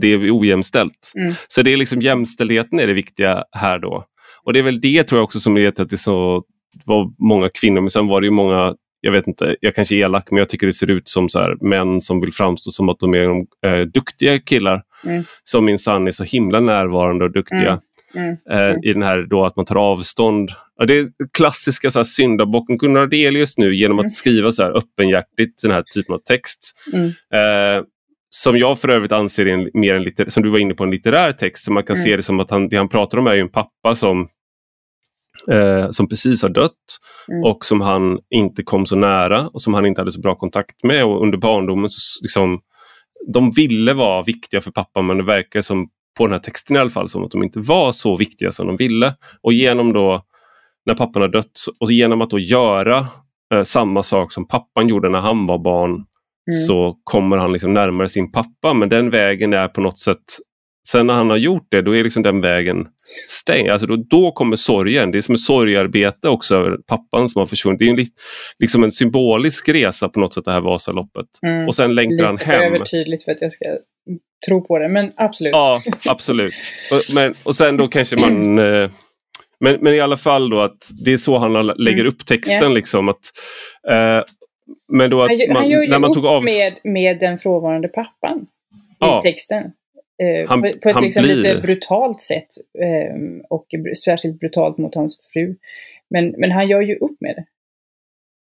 [0.00, 1.12] det är ojämställt.
[1.16, 1.34] Mm.
[1.48, 4.04] Så det är liksom jämställdheten är det viktiga här då.
[4.44, 6.44] Och det är väl det tror jag också som leder till att det så
[6.84, 9.98] var många kvinnor, men sen var det ju många jag vet inte, jag kanske är
[9.98, 12.88] elak men jag tycker det ser ut som så här, män som vill framstå som
[12.88, 14.82] att de är äh, duktiga killar.
[15.04, 15.24] Mm.
[15.44, 17.68] Som minsann är så himla närvarande och duktiga.
[17.68, 17.80] Mm.
[18.14, 18.36] Mm.
[18.50, 20.50] Eh, I den här då att man tar avstånd.
[20.76, 24.10] Ja, det är klassiska så här, syndabocken Gunnar Adelius nu genom att mm.
[24.10, 26.72] skriva så här öppenhjärtigt den här typen av text.
[26.92, 27.06] Mm.
[27.08, 27.84] Eh,
[28.28, 30.90] som jag för övrigt anser är en, mer en som du var inne på, en
[30.90, 31.64] litterär text.
[31.64, 33.94] Så man kan se det som att han, det han pratar om är en pappa
[33.94, 34.28] som
[35.50, 36.72] eh, som precis har dött
[37.28, 37.44] mm.
[37.44, 40.84] och som han inte kom så nära och som han inte hade så bra kontakt
[40.84, 41.04] med.
[41.04, 42.60] Och under barndomen så liksom,
[43.32, 46.78] de ville vara viktiga för pappa men det verkar som på den här texten i
[46.78, 49.14] alla fall som att de inte var så viktiga som de ville.
[49.42, 50.22] Och genom då
[50.86, 53.06] när pappan har dött och genom att då göra
[53.54, 56.06] eh, samma sak som pappan gjorde när han var barn mm.
[56.66, 60.24] så kommer han liksom närmare sin pappa men den vägen är på något sätt
[60.86, 62.86] Sen när han har gjort det, då är liksom den vägen
[63.28, 63.70] stängd.
[63.70, 65.10] Alltså då, då kommer sorgen.
[65.10, 67.78] Det är som ett sorgarbete också över pappan som har försvunnit.
[67.78, 68.06] Det är en,
[68.58, 71.26] liksom en symbolisk resa på något sätt det här Vasaloppet.
[71.42, 71.68] Mm.
[71.68, 72.60] Och sen längtar han hem.
[72.60, 73.64] Lite övertydligt för att jag ska
[74.46, 75.52] tro på det, men absolut.
[75.52, 76.54] Ja, absolut.
[76.92, 78.90] och, men, och sen då kanske man eh,
[79.60, 82.06] men, men i alla fall då att det är så han lägger mm.
[82.06, 82.62] upp texten.
[82.62, 82.72] Yeah.
[82.72, 83.20] liksom att
[83.88, 84.24] eh,
[84.92, 86.44] men då att han, man, han gör ju när man tog av...
[86.44, 88.44] med, med den frånvarande pappan i
[88.98, 89.20] ja.
[89.22, 89.72] texten.
[90.22, 91.36] Eh, han, på, på, ett liksom blir...
[91.36, 92.48] lite brutalt sätt.
[92.78, 93.16] Eh,
[93.50, 93.66] och
[94.04, 95.56] särskilt brutalt mot hans fru.
[96.10, 97.44] Men, men han gör ju upp med det.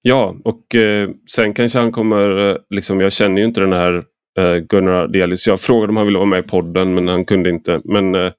[0.02, 4.04] Ja, och eh, sen kanske han kommer, eh, liksom, jag känner ju inte den här
[4.40, 5.48] eh, Gunnar Delis.
[5.48, 7.82] Jag frågade om han ville vara med i podden men han kunde inte.
[7.84, 8.32] Men eh,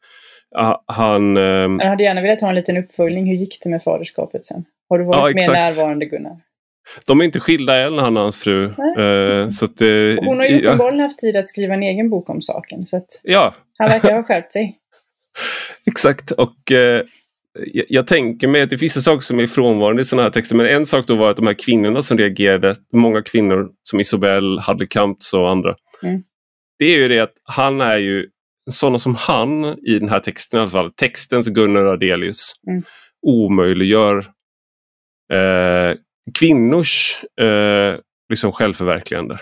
[0.86, 1.36] han...
[1.36, 3.26] Han hade gärna velat ha en liten uppföljning.
[3.26, 4.64] Hur gick det med faderskapet sen?
[4.88, 6.36] Har du varit ja, mer närvarande Gunnar?
[7.06, 8.66] De är inte skilda än han och hans fru.
[8.66, 11.04] Uh, så att, uh, Hon har ju uppenbarligen ja.
[11.04, 12.86] haft tid att skriva en egen bok om saken.
[12.86, 13.54] Så att ja.
[13.78, 14.78] Han verkar ha skärpt sig.
[15.86, 17.02] Exakt och uh,
[17.72, 20.30] jag, jag, tänker mig att det finns vissa saker som är frånvarande i sådana här
[20.30, 20.56] texter.
[20.56, 24.58] Men en sak då var att de här kvinnorna som reagerade, många kvinnor som Isobel,
[24.58, 25.76] Hadlekamps och andra.
[26.02, 26.22] Mm.
[26.78, 28.26] Det är ju det att han är ju
[28.70, 32.82] sådana som han i den här texten i alla fall, textens Gunnar Adelius, mm.
[33.26, 34.18] omöjliggör
[35.32, 35.96] eh,
[36.34, 39.40] kvinnors eh, liksom självförverkligande.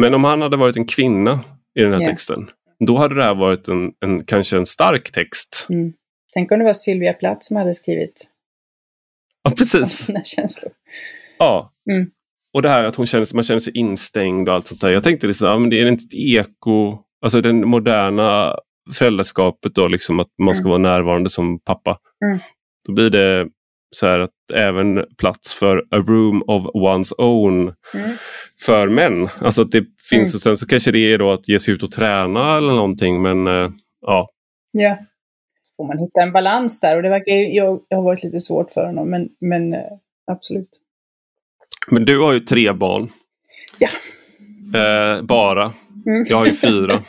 [0.00, 1.40] Men om han hade varit en kvinna
[1.74, 2.10] i den här yeah.
[2.12, 2.50] texten,
[2.86, 5.66] då hade det här varit en, en kanske en stark text.
[5.70, 5.92] Mm.
[6.34, 8.28] Tänk om det var Sylvia Plath som hade skrivit
[9.42, 9.88] ja, precis.
[10.06, 10.72] sina känslor.
[11.38, 11.72] Ja.
[11.90, 12.10] Mm.
[12.54, 14.90] Och det här att hon känner, man känner sig instängd och allt sånt där.
[14.90, 18.54] Jag tänkte liksom, ja, men det är inte ett eko, alltså det moderna
[18.94, 20.70] föräldraskapet då, liksom att man ska mm.
[20.70, 21.98] vara närvarande som pappa.
[22.24, 22.38] Mm.
[22.84, 23.48] Då blir det
[23.90, 28.10] så här att även plats för a room of one's own mm.
[28.60, 29.28] för män.
[29.40, 30.36] Alltså att det finns mm.
[30.36, 33.22] och sen så kanske det är då att ge sig ut och träna eller någonting
[33.22, 33.70] men äh,
[34.00, 34.30] ja.
[34.72, 34.96] Ja,
[35.62, 38.40] så får man hitta en balans där och det verkar jag, jag har varit lite
[38.40, 39.80] svårt för honom men, men äh,
[40.30, 40.68] absolut.
[41.90, 43.08] Men du har ju tre barn.
[43.78, 43.88] Ja.
[44.80, 45.72] Äh, bara.
[46.06, 46.26] Mm.
[46.28, 47.02] Jag har ju fyra.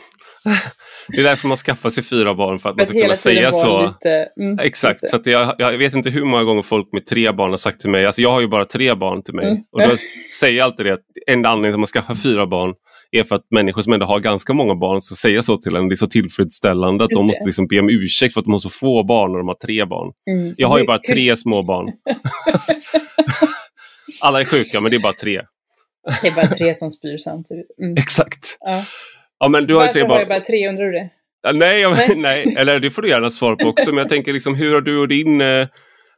[1.12, 3.82] Det är därför man skaffar sig fyra barn för att man ska kunna säga så.
[3.82, 7.50] Lite, mm, Exakt, så jag, jag, vet inte hur många gånger folk med tre barn
[7.50, 9.46] har sagt till mig, alltså jag har ju bara tre barn till mig.
[9.46, 9.62] Mm.
[9.72, 9.96] Och då
[10.40, 12.74] säger jag alltid det att enda anledningen till att man skaffar fyra barn
[13.10, 15.88] är för att människor som ändå har ganska många barn ska säga så till en.
[15.88, 18.52] Det är så tillfredsställande att Just de måste liksom be om ursäkt för att de
[18.52, 20.12] har så få barn när de har tre barn.
[20.30, 20.54] Mm.
[20.56, 21.92] Jag har ju bara tre små barn.
[24.20, 25.42] Alla är sjuka men det är bara tre.
[26.22, 27.66] Det är bara tre som spyr samtidigt.
[27.82, 27.94] Mm.
[27.96, 28.56] Exakt.
[28.60, 28.84] Ja.
[29.40, 30.10] Ja, men du har Varför tre barn.
[30.10, 31.10] har jag bara tre, undrar du det?
[31.52, 32.16] nej, jag, nej.
[32.16, 33.90] nej, eller det får du gärna svara på också.
[33.90, 35.66] Men jag tänker liksom, hur har du och din eh,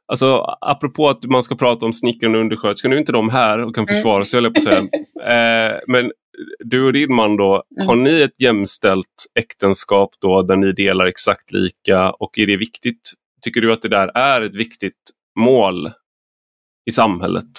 [0.07, 3.59] Alltså apropå att man ska prata om snickaren och undersköterskan, nu är inte de här
[3.59, 3.95] och kan mm.
[3.95, 4.53] försvara sig, mm.
[4.53, 4.89] på säga.
[5.23, 6.13] Eh, men
[6.59, 7.87] du och din man då, mm.
[7.89, 13.13] har ni ett jämställt äktenskap då där ni delar exakt lika och är det viktigt?
[13.43, 15.01] Tycker du att det där är ett viktigt
[15.39, 15.93] mål
[16.87, 17.51] i samhället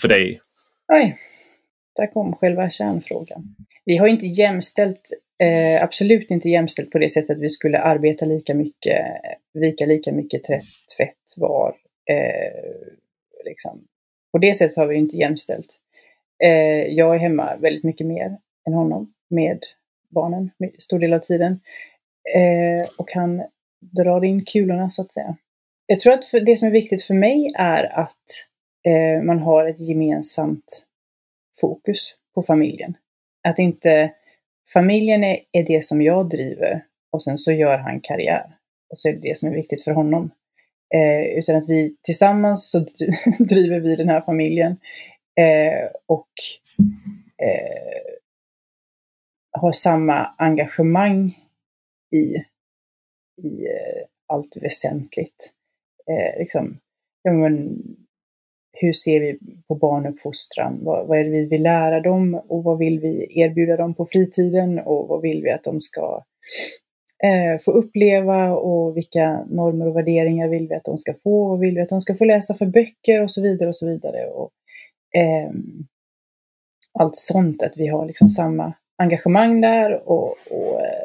[0.00, 0.40] för dig?
[0.92, 1.18] Oj,
[1.96, 3.42] där kom själva kärnfrågan.
[3.84, 8.24] Vi har inte jämställt, eh, absolut inte jämställt på det sättet att vi skulle arbeta
[8.24, 9.06] lika mycket,
[9.52, 10.44] vika lika mycket
[10.96, 11.76] tvätt var.
[12.10, 12.60] Eh,
[13.44, 13.84] liksom.
[14.32, 15.80] På det sättet har vi inte jämställt.
[16.44, 19.58] Eh, jag är hemma väldigt mycket mer än honom med
[20.08, 21.60] barnen stor del av tiden.
[22.34, 23.42] Eh, och han
[23.80, 25.36] drar in kulorna så att säga.
[25.86, 28.46] Jag tror att det som är viktigt för mig är att
[28.82, 30.86] eh, man har ett gemensamt
[31.60, 32.96] fokus på familjen.
[33.48, 34.12] Att inte
[34.72, 38.56] familjen är, är det som jag driver och sen så gör han karriär.
[38.90, 40.30] Och så är det det som är viktigt för honom.
[40.94, 42.78] Eh, utan att vi tillsammans så
[43.38, 44.76] driver vi den här familjen.
[45.40, 46.28] Eh, och
[47.42, 48.14] eh,
[49.50, 51.38] har samma engagemang
[52.10, 52.36] i,
[53.42, 55.52] i eh, allt väsentligt.
[56.10, 56.78] Eh, liksom,
[57.22, 57.82] ja, men,
[58.76, 60.78] hur ser vi på barnuppfostran?
[60.82, 64.06] Vad, vad är det vi vill lära dem och vad vill vi erbjuda dem på
[64.06, 66.24] fritiden och vad vill vi att de ska
[67.24, 71.48] eh, få uppleva och vilka normer och värderingar vill vi att de ska få?
[71.48, 73.86] Vad vill vi att de ska få läsa för böcker och så vidare och så
[73.86, 74.26] vidare.
[74.26, 74.50] Och,
[75.16, 75.50] eh,
[76.98, 81.03] allt sånt, att vi har liksom samma engagemang där och, och eh,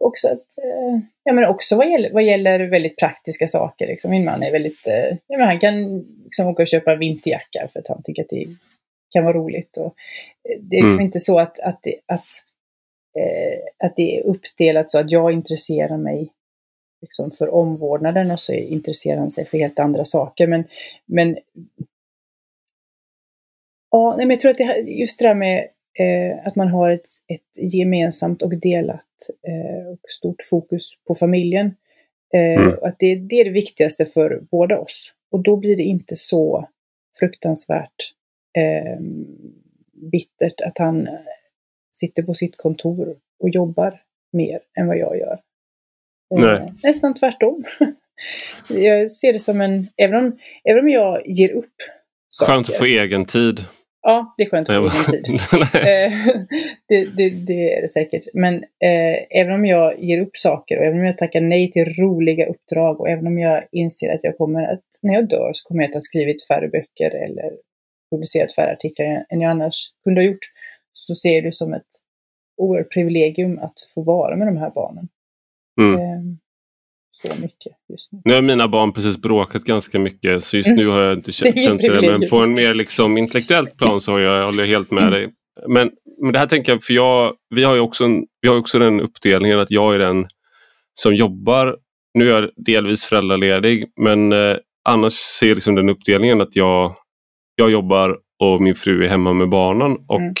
[0.00, 3.86] också att, eh, ja men också vad gäller, vad gäller väldigt praktiska saker.
[3.86, 4.10] Liksom.
[4.10, 7.80] Min man är väldigt, eh, ja men han kan liksom åka och köpa vinterjacka för
[7.80, 8.46] att han tycker att det
[9.10, 9.76] kan vara roligt.
[9.76, 9.94] Och
[10.60, 11.06] det är liksom mm.
[11.06, 12.28] inte så att, att, det, att,
[13.18, 16.28] eh, att det är uppdelat så att jag intresserar mig
[17.02, 20.46] liksom för omvårdnaden och så intresserar han sig för helt andra saker.
[20.46, 20.64] Men,
[21.06, 21.38] men
[23.90, 25.68] Ja, men jag tror att det, just det där med
[26.00, 29.06] eh, att man har ett, ett gemensamt och delat
[29.48, 31.66] eh, och stort fokus på familjen.
[32.34, 32.78] Eh, mm.
[32.82, 35.12] att det, det är det viktigaste för båda oss.
[35.30, 36.68] Och då blir det inte så
[37.18, 38.14] fruktansvärt
[38.58, 39.00] eh,
[40.12, 41.08] bittert att han
[41.92, 45.40] sitter på sitt kontor och jobbar mer än vad jag gör.
[46.38, 47.64] Eh, nästan tvärtom.
[48.68, 51.74] jag ser det som en, även om, även om jag ger upp
[52.28, 53.64] saker, Skönt att få egen tid.
[54.02, 55.40] Ja, det är skönt att få egen tid.
[55.74, 56.12] Eh,
[56.88, 58.24] det, det, det, är det säkert.
[58.34, 61.84] Men eh, även om jag ger upp saker och även om jag tackar nej till
[61.84, 65.68] roliga uppdrag och även om jag inser att jag kommer att, när jag dör så
[65.68, 67.50] kommer jag att ha skrivit färre böcker eller
[68.10, 70.44] publicerat färre artiklar än jag annars kunde ha gjort.
[70.92, 71.88] Så ser du som ett
[72.56, 75.08] oerhört privilegium att få vara med de här barnen.
[75.80, 76.00] Mm.
[76.00, 76.20] Eh,
[77.26, 78.20] så mycket just nu.
[78.24, 81.56] Nu har mina barn precis bråkat ganska mycket så just nu har jag inte känt
[81.80, 82.00] det.
[82.00, 85.28] det men på en mer liksom intellektuellt plan så jag, håller jag helt med dig.
[85.68, 85.90] Men,
[86.22, 88.78] men det här tänker jag, för jag, vi har ju också, en, vi har också
[88.78, 90.26] den uppdelningen att jag är den
[90.94, 91.76] som jobbar.
[92.14, 94.56] Nu är jag delvis föräldraledig men eh,
[94.88, 96.94] annars ser jag liksom den uppdelningen att jag,
[97.56, 99.92] jag jobbar och min fru är hemma med barnen.
[100.08, 100.34] Och mm.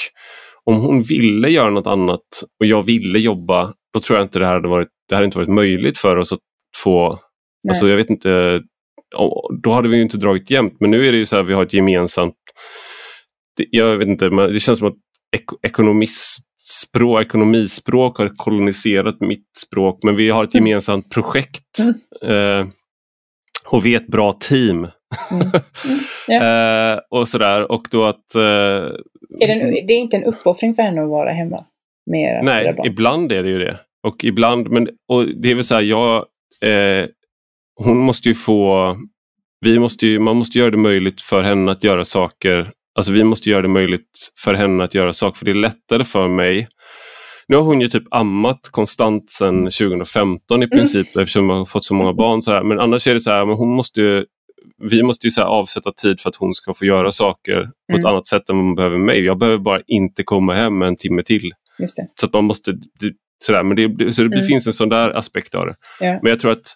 [0.64, 2.26] om hon ville göra något annat
[2.60, 5.38] och jag ville jobba, då tror jag inte det här hade varit, det hade inte
[5.38, 6.38] varit möjligt för oss att
[7.64, 7.70] Nej.
[7.70, 8.60] alltså jag vet inte,
[9.62, 11.62] då hade vi inte dragit jämnt men nu är det ju så här vi har
[11.62, 12.34] ett gemensamt,
[13.70, 14.96] jag vet inte, men det känns som att
[15.36, 20.66] ek ekonomispråk, ekonomispråk har koloniserat mitt språk men vi har ett mm.
[20.66, 21.78] gemensamt projekt
[22.22, 22.60] mm.
[22.60, 22.66] eh,
[23.66, 24.78] och vi är ett bra team.
[24.78, 25.50] Mm.
[25.84, 26.42] Mm.
[26.42, 26.92] Yeah.
[26.92, 28.34] eh, och sådär och då att...
[28.34, 31.64] Eh, är det, en, det är inte en uppoffring för henne att vara hemma
[32.10, 33.76] med Nej, ibland är det ju det.
[34.06, 36.26] Och ibland, men och det är väl så här, jag,
[36.60, 37.08] eh,
[37.76, 38.96] hon måste ju få,
[39.60, 43.24] vi måste ju, man måste göra det möjligt för henne att göra saker, alltså vi
[43.24, 46.68] måste göra det möjligt för henne att göra saker för det är lättare för mig.
[47.48, 50.70] Nu har hon ju typ ammat konstant sedan 2015 i mm.
[50.70, 51.22] princip mm.
[51.22, 52.42] eftersom hon har fått så många barn.
[52.42, 52.62] Så här.
[52.62, 54.24] Men annars är det så här, men hon måste ju,
[54.90, 58.04] vi måste ju så avsätta tid för att hon ska få göra saker på ett
[58.04, 58.12] mm.
[58.12, 59.24] annat sätt än vad man behöver mig.
[59.24, 61.50] Jag behöver bara inte komma hem en timme till.
[62.20, 62.72] Så att man måste,
[63.44, 64.46] Sådär, men det, så det mm.
[64.46, 66.04] finns en sån där aspekt av det.
[66.04, 66.18] Yeah.
[66.22, 66.74] Men jag tror att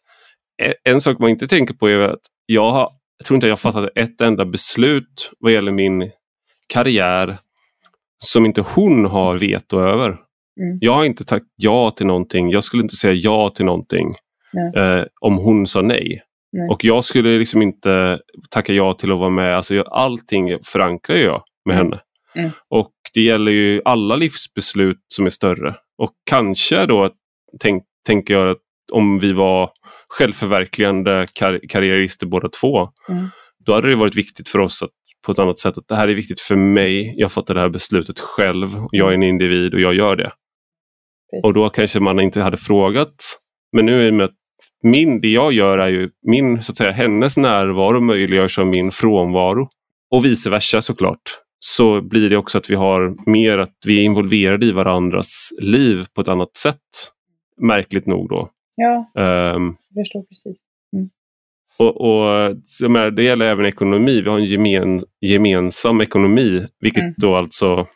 [0.85, 3.91] en sak man inte tänker på är att jag, har, jag tror inte jag fattat
[3.95, 6.11] ett enda beslut vad gäller min
[6.67, 7.37] karriär
[8.25, 10.09] som inte hon har veto över.
[10.61, 10.79] Mm.
[10.81, 14.15] Jag har inte sagt ja till någonting, jag skulle inte säga ja till någonting
[14.77, 16.23] eh, om hon sa nej.
[16.53, 16.69] nej.
[16.71, 21.43] Och jag skulle liksom inte tacka ja till att vara med, alltså allting förankrar jag
[21.65, 21.87] med mm.
[21.87, 22.01] henne.
[22.35, 22.51] Mm.
[22.71, 25.77] Och det gäller ju alla livsbeslut som är större.
[25.99, 27.11] Och kanske då
[27.61, 28.59] tänk, tänker jag att
[28.93, 29.71] om vi var
[30.09, 33.29] självförverkligande kar karriärister båda två, mm.
[33.67, 34.91] då hade det varit viktigt för oss att
[35.27, 37.15] på ett annat sätt att det här är viktigt för mig.
[37.17, 38.71] Jag fattar det här beslutet själv.
[38.91, 40.33] Jag är en individ och jag gör det.
[41.31, 41.45] Precis.
[41.45, 43.15] Och då kanske man inte hade frågat.
[43.73, 44.35] Men nu är det med att
[44.83, 48.91] min, det jag gör är ju min, så att säga, hennes närvaro möjliggörs av min
[48.93, 49.69] frånvaro.
[50.11, 51.23] Och vice versa såklart
[51.67, 56.07] så blir det också att vi har mer att vi är involverade i varandras liv
[56.15, 56.79] på ett annat sätt.
[57.61, 58.49] Märkligt nog då.
[58.75, 59.11] Ja,
[59.55, 60.59] um, jag förstår precis.
[60.97, 61.11] Mm.
[61.79, 62.57] och, och
[63.13, 64.21] det gäller även ekonomi.
[64.21, 67.15] Vi har en gemen, gemensam ekonomi, vilket mm.
[67.17, 67.87] då alltså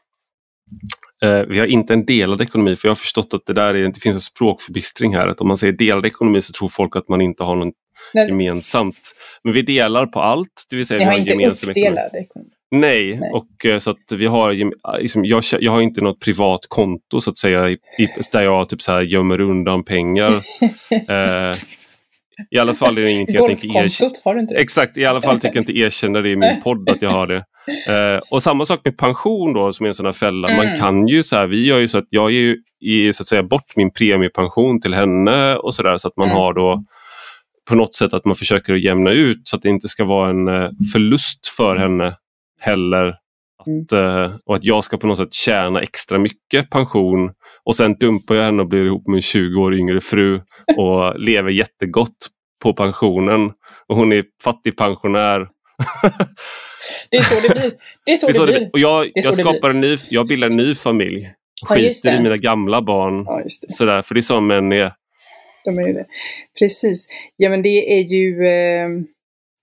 [1.23, 3.87] eh, vi har inte en delad ekonomi för jag har förstått att det där är,
[3.87, 5.29] det finns en språkförbistring här.
[5.29, 7.75] Att om man säger delad ekonomi så tror folk att man inte har något
[8.15, 8.29] Nej.
[8.29, 9.15] gemensamt.
[9.45, 10.65] Men vi delar på allt.
[10.71, 12.21] Det vill säga Ni har, har inte gemensam uppdelad ekonomi.
[12.25, 12.51] ekonomi.
[12.71, 16.61] Nej, Nej, och eh, så att vi har, liksom, jag, jag har inte något privat
[16.69, 17.79] konto så att säga i,
[18.33, 20.33] där jag typ så här gömmer undan pengar.
[20.91, 21.57] eh,
[22.51, 24.11] I alla fall är det ingenting jag tänker erkänna.
[24.25, 24.61] har du inte det?
[24.61, 27.27] Exakt, i alla fall tänker jag inte erkänna det i min podd att jag har
[27.27, 27.45] det.
[27.87, 30.49] Eh, och samma sak med pension då som är en sån här fälla.
[30.49, 30.67] Mm.
[30.67, 33.27] Man kan ju så här, vi gör ju så att jag ger, ger så att
[33.27, 36.39] säga bort min premiepension till henne och sådär så att man mm.
[36.39, 36.85] har då
[37.69, 40.49] på något sätt att man försöker jämna ut så att det inte ska vara en
[40.49, 42.15] eh, förlust för henne
[42.59, 43.15] heller.
[43.59, 44.33] Att, mm.
[44.47, 47.33] och att jag ska på något sätt tjäna extra mycket pension
[47.65, 50.41] och sen dumpar jag henne och blir ihop med en 20 år yngre fru
[50.77, 52.29] och lever jättegott
[52.63, 53.51] på pensionen.
[53.87, 55.49] Och hon är fattigpensionär.
[57.11, 57.73] det är så det blir.
[58.07, 58.71] Det är så det, så det blir.
[58.73, 61.33] Och jag, jag skapar en ny, jag bildar en ny familj.
[61.67, 63.25] Skiter ja, i mina gamla barn.
[63.27, 64.93] Ja, Sådär, för det är så män är.
[65.65, 66.07] De är ju det.
[66.59, 67.09] Precis.
[67.37, 68.89] Ja men det är ju, eh,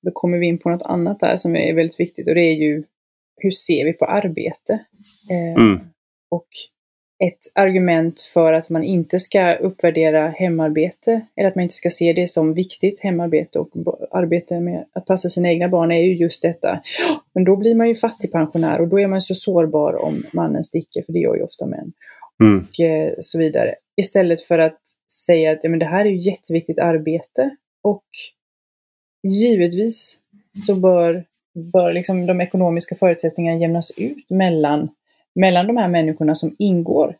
[0.05, 2.55] då kommer vi in på något annat där som är väldigt viktigt och det är
[2.55, 2.83] ju
[3.37, 4.79] hur ser vi på arbete?
[5.31, 5.79] Eh, mm.
[6.29, 6.47] Och
[7.23, 12.13] ett argument för att man inte ska uppvärdera hemarbete eller att man inte ska se
[12.13, 13.69] det som viktigt, hemarbete och
[14.11, 16.81] arbete med att passa sina egna barn är ju just detta.
[17.33, 21.03] Men då blir man ju fattigpensionär och då är man så sårbar om mannen sticker,
[21.03, 21.93] för det gör ju ofta män.
[22.43, 22.59] Mm.
[22.59, 23.75] Och eh, så vidare.
[23.97, 24.79] Istället för att
[25.25, 28.05] säga att ja, men det här är ju jätteviktigt arbete och
[29.27, 30.17] givetvis
[30.67, 31.25] så bör,
[31.73, 34.89] bör liksom de ekonomiska förutsättningarna jämnas ut mellan
[35.35, 37.17] mellan de här människorna som ingår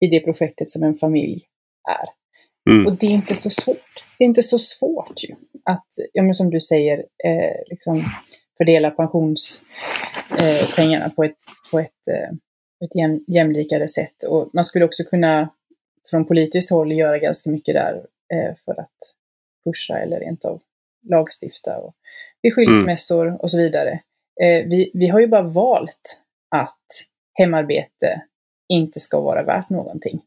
[0.00, 1.44] i det projektet som en familj
[1.88, 2.08] är.
[2.70, 2.86] Mm.
[2.86, 4.04] Och det är inte så svårt.
[4.18, 5.34] Det är inte så svårt ju
[5.64, 8.04] att, ja, men som du säger, eh, liksom
[8.58, 11.38] fördela pensionspengarna eh, på ett,
[11.70, 12.30] på ett, eh,
[12.84, 14.22] ett jäm, jämlikare sätt.
[14.22, 15.48] Och man skulle också kunna
[16.10, 18.96] från politiskt håll göra ganska mycket där eh, för att
[19.64, 20.60] pusha eller rent av
[21.08, 21.94] lagstifta och
[22.42, 23.36] vid skilsmässor mm.
[23.36, 24.00] och så vidare.
[24.42, 26.86] Eh, vi, vi har ju bara valt att
[27.34, 28.22] hemarbete
[28.68, 30.20] inte ska vara värt någonting.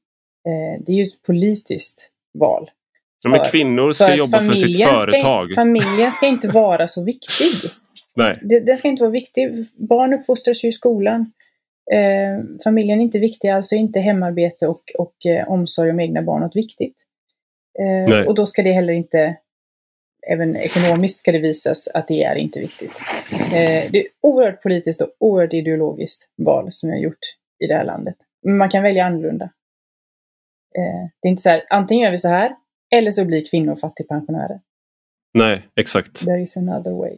[0.48, 2.10] Eh, det är ju ett politiskt
[2.40, 2.72] val.
[3.24, 5.52] Ja, men kvinnor ska för jobba för sitt företag.
[5.52, 7.72] Ska, familjen ska inte vara så viktig.
[8.16, 8.40] Nej.
[8.42, 9.66] Den ska inte vara viktig.
[9.74, 11.32] Barn uppfostras ju i skolan.
[11.94, 16.42] Eh, familjen är inte viktig, alltså inte hemarbete och, och eh, omsorg om egna barn
[16.42, 16.96] något viktigt.
[17.80, 19.38] Eh, och då ska det heller inte
[20.32, 23.02] även ekonomiskt ska det visas att det är inte viktigt.
[23.32, 27.20] Eh, det är oerhört politiskt och oerhört ideologiskt val som jag gjort
[27.64, 28.16] i det här landet.
[28.44, 29.46] Men man kan välja annorlunda.
[30.78, 32.56] Eh, det är inte så här, antingen gör vi så här
[32.92, 34.60] eller så blir kvinnor fattigpensionärer.
[35.34, 36.26] Nej, exakt.
[36.26, 37.18] There is another way.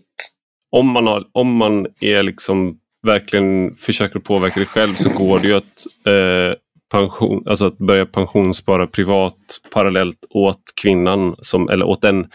[0.71, 5.47] Om man, har, om man är liksom verkligen försöker påverka det själv så går det
[5.47, 6.57] ju att, eh,
[6.91, 9.37] pension, alltså att börja pensionsspara privat
[9.73, 12.29] parallellt åt kvinnan som, eller åt den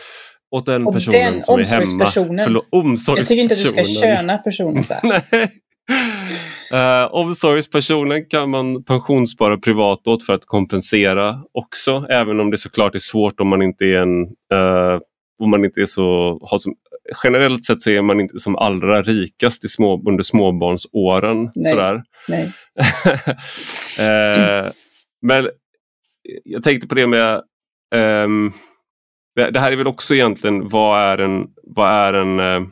[0.53, 2.07] åt den och personen den som är hemma.
[2.45, 2.67] Förlåt,
[3.07, 5.23] Jag tycker inte att du ska köna personen så här.
[6.73, 12.95] Uh, omsorgspersonen kan man pensionsspara privat åt för att kompensera också, även om det såklart
[12.95, 15.01] är svårt om man inte är en uh,
[15.43, 16.75] om man inte är så, har som,
[17.25, 21.51] generellt sett så är man inte som allra rikast i små, under småbarnsåren.
[21.55, 21.71] Nej.
[21.71, 22.03] Sådär.
[22.29, 22.45] Nej.
[24.01, 24.73] uh,
[25.23, 25.49] men
[26.45, 27.43] jag tänkte på det med
[28.25, 28.53] um,
[29.37, 32.69] det, det, här är väl också egentligen vad är en, vad är en eh,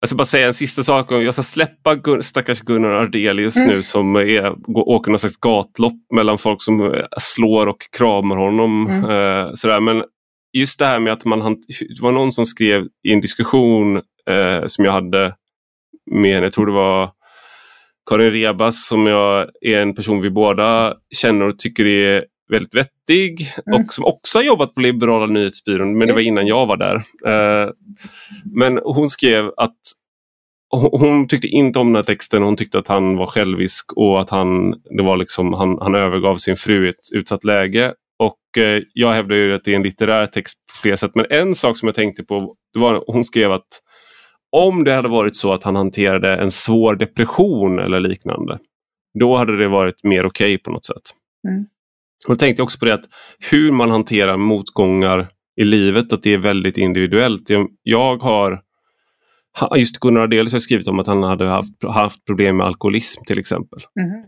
[0.00, 1.12] jag ska bara säga en sista sak.
[1.12, 3.68] Jag ska släppa Gun stackars Gunnar Ardelius mm.
[3.68, 8.86] nu som är, åker någon slags gatlopp mellan folk som eh, slår och kramar honom.
[8.86, 9.10] Mm.
[9.10, 9.80] Eh, sådär.
[9.80, 10.04] Men
[10.52, 11.40] just det här med att man...
[11.96, 13.96] Det var någon som skrev i en diskussion
[14.30, 15.34] eh, som jag hade
[16.10, 17.10] med jag tror det var
[18.10, 23.48] Karin Rebas som jag är en person vi båda känner och tycker är väldigt vettig
[23.66, 23.80] mm.
[23.80, 26.96] och som också har jobbat på Liberala nyhetsbyrån men det var innan jag var där.
[26.96, 27.70] Uh,
[28.44, 29.78] men hon skrev att
[30.70, 32.42] hon tyckte inte om den här texten.
[32.42, 36.36] Hon tyckte att han var självisk och att han, det var liksom, han, han övergav
[36.36, 37.94] sin fru i ett utsatt läge.
[38.18, 41.10] Och eh, jag hävdar ju att det är en litterär text på flera sätt.
[41.14, 43.66] Men en sak som jag tänkte på, det var hon skrev att
[44.52, 48.58] om det hade varit så att han hanterade en svår depression eller liknande,
[49.20, 51.02] då hade det varit mer okej okay på något sätt.
[51.48, 51.66] Mm.
[52.26, 53.04] Och då tänkte jag också på det att
[53.50, 55.28] hur man hanterar motgångar
[55.60, 57.50] i livet, att det är väldigt individuellt.
[57.50, 58.62] Jag, jag har
[59.76, 63.38] Just Gunnar Ardelius har skrivit om att han hade haft, haft problem med alkoholism till
[63.38, 63.78] exempel.
[64.00, 64.24] Mm.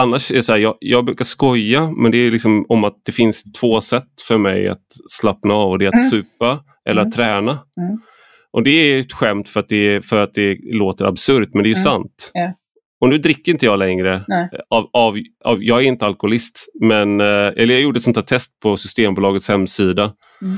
[0.00, 2.96] Annars är det så här, jag, jag, brukar skoja men det är liksom om att
[3.04, 6.10] det finns två sätt för mig att slappna av och det är att mm.
[6.10, 7.58] supa eller att träna.
[8.52, 11.68] Och det är ett skämt för att det, för att det låter absurt men det
[11.68, 12.30] är ju sant.
[12.34, 12.52] Ja.
[13.00, 14.24] Och nu dricker inte jag längre.
[14.70, 18.22] Av, av, av, jag är inte alkoholist men eh, eller jag gjorde ett sånt här
[18.22, 20.12] test på Systembolagets hemsida.
[20.42, 20.56] Mm.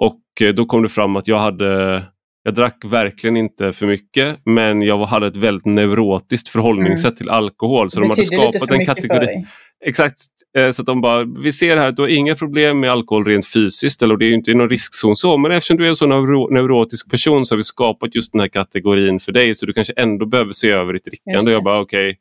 [0.00, 2.02] Och eh, då kom det fram att jag hade
[2.42, 7.16] jag drack verkligen inte för mycket men jag hade ett väldigt neurotiskt förhållningssätt mm.
[7.16, 7.90] till alkohol.
[7.90, 9.46] Så det de hade skapat en kategori.
[9.84, 10.16] Exakt,
[10.58, 13.24] eh, så att de bara, vi ser här att du har inga problem med alkohol
[13.24, 15.96] rent fysiskt eller det är inte i någon riskzon så men eftersom du är en
[15.96, 19.66] sån neuro neurotisk person så har vi skapat just den här kategorin för dig så
[19.66, 21.52] du kanske ändå behöver se över ditt drickande.
[21.52, 22.16] Jag bara okej, okay.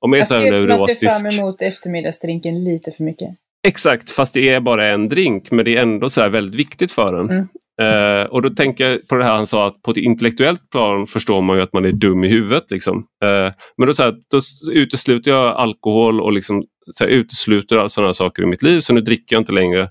[0.00, 1.02] om jag är så här neurotisk.
[1.02, 3.28] Man ser fram emot eftermiddagsdrinken lite för mycket.
[3.66, 7.14] Exakt, fast det är bara en drink men det är ändå så väldigt viktigt för
[7.14, 7.30] en.
[7.30, 7.46] Mm.
[7.80, 11.06] Uh, och då tänker jag på det här han sa att på ett intellektuellt plan
[11.06, 12.70] förstår man ju att man är dum i huvudet.
[12.70, 12.96] Liksom.
[12.98, 14.40] Uh, men då, så här, då
[14.72, 19.00] utesluter jag alkohol och liksom, så här, utesluter sådana saker i mitt liv så nu
[19.00, 19.82] dricker jag inte längre.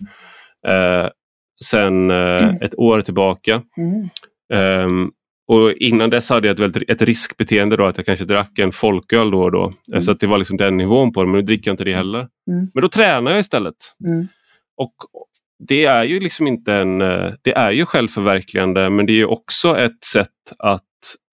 [0.67, 1.09] Uh,
[1.65, 2.55] sen mm.
[2.61, 3.61] ett år tillbaka.
[3.77, 4.83] Mm.
[4.83, 5.11] Um,
[5.47, 9.31] och innan dess hade jag ett, ett riskbeteende då att jag kanske drack en folköl
[9.31, 9.71] då och då.
[9.91, 10.01] Mm.
[10.01, 11.95] Så att det var liksom den nivån på det men nu dricker jag inte det
[11.95, 12.19] heller.
[12.19, 12.71] Mm.
[12.73, 13.75] Men då tränar jag istället.
[14.09, 14.27] Mm.
[14.77, 14.93] Och
[15.67, 19.25] det är ju liksom inte en, eh, det är ju självförverkligande men det är ju
[19.25, 20.27] också ett sätt
[20.59, 20.83] att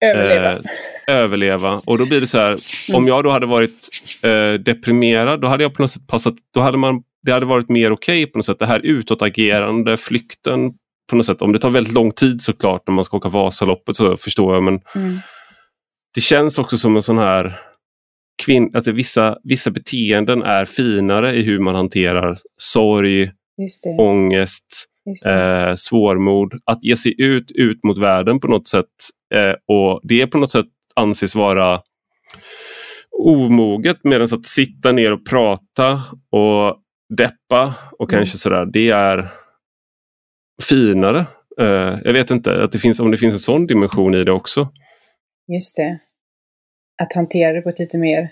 [0.05, 0.51] överleva.
[0.51, 0.61] Eh,
[1.07, 1.81] överleva.
[1.85, 2.95] Och då blir det så här, mm.
[2.95, 3.89] om jag då hade varit
[4.21, 7.69] eh, deprimerad då hade jag på något sätt passat, då hade man, det hade varit
[7.69, 8.59] mer okej okay på något sätt.
[8.59, 10.73] Det här utåtagerande, flykten
[11.09, 11.41] på något sätt.
[11.41, 14.63] Om det tar väldigt lång tid såklart när man ska åka Vasaloppet så förstår jag
[14.63, 15.19] men mm.
[16.15, 17.59] det känns också som en sån här
[18.45, 23.31] kvinn, att vissa, vissa beteenden är finare i hur man hanterar sorg,
[23.99, 24.87] ångest,
[25.25, 26.53] eh, svårmod.
[26.65, 28.85] Att ge sig ut, ut mot världen på något sätt
[29.33, 31.81] eh, och det på något sätt anses vara
[33.17, 36.01] omoget medan att sitta ner och prata
[36.31, 36.81] och
[37.17, 38.19] deppa och mm.
[38.19, 39.27] kanske sådär, det är
[40.63, 41.25] finare.
[41.61, 44.31] Uh, jag vet inte att det finns, om det finns en sån dimension i det
[44.31, 44.69] också.
[45.53, 45.99] Just det.
[47.03, 48.29] Att hantera det på ett lite mer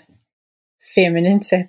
[0.94, 1.68] feminint sätt.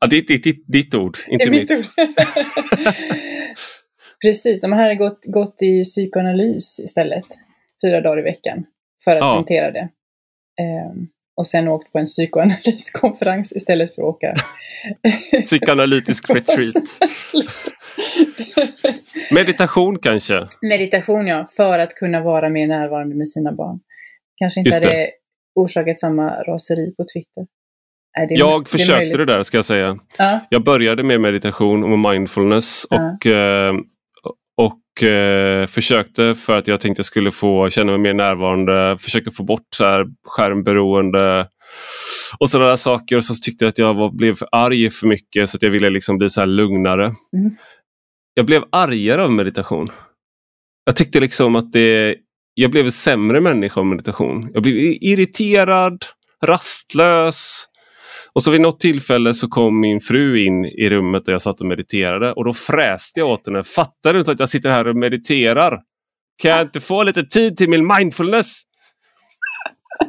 [0.00, 1.70] Ja, det är ditt, ditt, ditt ord, inte mitt.
[1.70, 1.90] mitt.
[4.22, 7.26] Precis, om man hade gått, gått i psykoanalys istället
[7.86, 8.64] fyra dagar i veckan
[9.04, 9.34] för att ja.
[9.34, 9.88] hantera det.
[10.90, 14.34] Um, och sen åkt på en psykoanalyskonferens istället för att åka...
[15.44, 16.98] Psykoanalytisk retreat.
[19.30, 20.46] Meditation kanske?
[20.62, 23.80] Meditation ja, för att kunna vara mer närvarande med sina barn.
[24.36, 25.10] Kanske inte Just hade
[25.54, 27.46] orsakat samma raseri på Twitter.
[28.18, 29.98] Nej, det, jag det försökte det där ska jag säga.
[30.18, 30.40] Ja.
[30.50, 32.96] Jag började med meditation och mindfulness ja.
[32.96, 33.74] och, eh,
[34.94, 39.30] och eh, försökte för att jag tänkte jag skulle få känna mig mer närvarande, försökte
[39.30, 41.48] få bort så här skärmberoende
[42.38, 43.16] och sådana där saker.
[43.16, 45.70] Och så tyckte jag att jag var, blev för arg för mycket så att jag
[45.70, 47.04] ville liksom bli så lugnare.
[47.04, 47.56] Mm.
[48.34, 49.90] Jag blev argare av meditation.
[50.84, 52.16] Jag tyckte liksom att det,
[52.54, 54.50] jag blev en sämre människa av meditation.
[54.54, 56.04] Jag blev irriterad,
[56.44, 57.68] rastlös.
[58.34, 61.60] Och så vid något tillfälle så kom min fru in i rummet där jag satt
[61.60, 63.64] och mediterade och då fräste jag åt henne.
[63.64, 65.80] Fattar du inte att jag sitter här och mediterar?
[66.42, 68.62] Kan jag inte få lite tid till min mindfulness?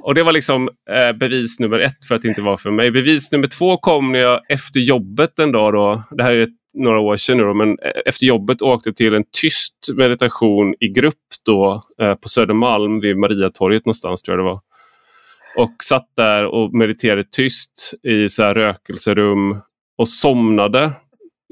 [0.04, 2.92] Och det var liksom eh, bevis nummer ett för att det inte var för mig.
[2.92, 6.50] Bevis nummer två kom när jag efter jobbet en dag då, det här är ett,
[6.78, 10.88] några år sedan nu då, men eh, efter jobbet åkte till en tyst meditation i
[10.88, 11.14] grupp
[11.46, 14.60] då eh, på Södermalm vid Mariatorget någonstans tror jag det var.
[15.58, 19.62] Och satt där och mediterade tyst i så här rökelserum
[19.98, 20.92] och somnade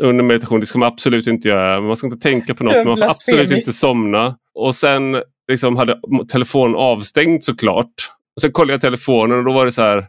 [0.01, 0.59] under meditation.
[0.59, 1.81] Det ska man absolut inte göra.
[1.81, 2.75] Man ska inte tänka på något.
[2.75, 4.37] Men man får absolut inte somna.
[4.53, 5.99] Och sen liksom hade
[6.31, 7.93] telefonen avstängd såklart.
[8.35, 10.07] Och sen kollade jag telefonen och då var det så här.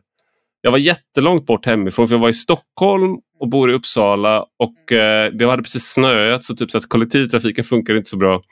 [0.61, 4.93] Jag var jättelångt bort hemifrån för jag var i Stockholm och bor i Uppsala och
[4.93, 8.43] eh, det hade precis snöat så, typ, så att kollektivtrafiken funkar inte så bra.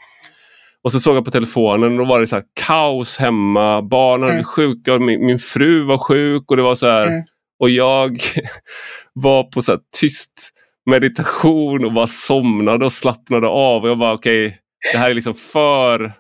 [0.85, 3.83] Och så såg jag på telefonen och då var det så här kaos hemma.
[3.83, 4.37] Barnen mm.
[4.37, 7.07] blev sjuka och min, min, fru var sjuk och det var så här.
[7.07, 7.23] Mm.
[7.61, 8.21] Och jag
[9.13, 10.51] var på så tyst
[10.91, 13.83] meditation och bara somnade och slappnade av.
[13.83, 14.59] Och jag bara okej, okay,
[14.93, 16.13] det här är liksom för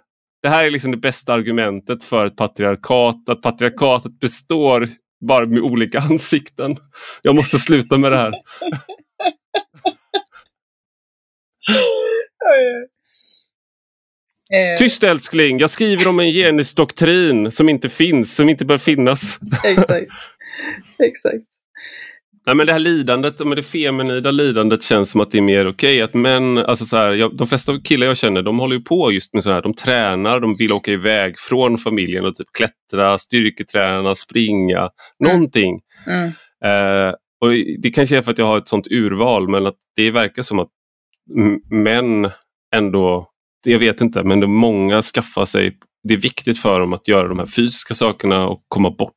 [0.43, 3.29] det här är liksom det bästa argumentet för ett patriarkat.
[3.29, 4.89] Att patriarkatet består
[5.29, 6.77] bara med olika ansikten.
[7.23, 8.33] Jag måste sluta med det här.
[14.55, 14.79] Eh.
[14.79, 19.39] Tyst älskling, jag skriver om en genusdoktrin som inte finns, som inte bör finnas.
[19.65, 20.11] Exakt.
[20.99, 21.45] Exakt.
[22.47, 25.69] Nej, men det här lidandet, men det feminida lidandet känns som att det är mer
[25.69, 25.71] okej.
[25.71, 26.03] Okay.
[26.03, 29.13] Att män, alltså så här, jag, de flesta killar jag känner de håller ju på
[29.13, 33.19] just med så här, de tränar, de vill åka iväg från familjen och typ klättra,
[33.19, 34.91] styrketräna, springa, mm.
[35.19, 35.81] någonting.
[36.07, 36.27] Mm.
[36.65, 40.11] Eh, och Det kanske är för att jag har ett sånt urval men att det
[40.11, 40.69] verkar som att
[41.71, 42.31] män
[42.75, 43.32] ändå
[43.65, 47.39] jag vet inte, men många skaffar sig, det är viktigt för dem att göra de
[47.39, 49.15] här fysiska sakerna och komma bort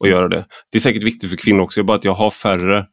[0.00, 0.46] och göra det.
[0.72, 2.86] Det är säkert viktigt för kvinnor också, bara att jag har färre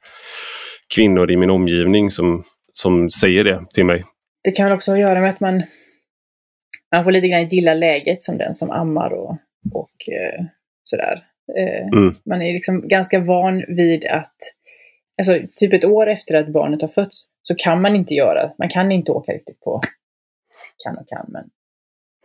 [0.96, 2.44] kvinnor i min omgivning som,
[2.74, 4.04] som säger det till mig.
[4.44, 5.64] Det kan också ha att göra med att man,
[6.92, 9.38] man får lite grann gilla läget som den som ammar och,
[9.74, 10.46] och eh,
[10.84, 11.24] sådär.
[11.58, 12.16] Eh, mm.
[12.26, 14.36] Man är liksom ganska van vid att,
[15.22, 18.70] alltså typ ett år efter att barnet har fötts, så kan man inte göra, man
[18.70, 19.82] kan inte åka riktigt på,
[20.86, 21.44] kan och kan, men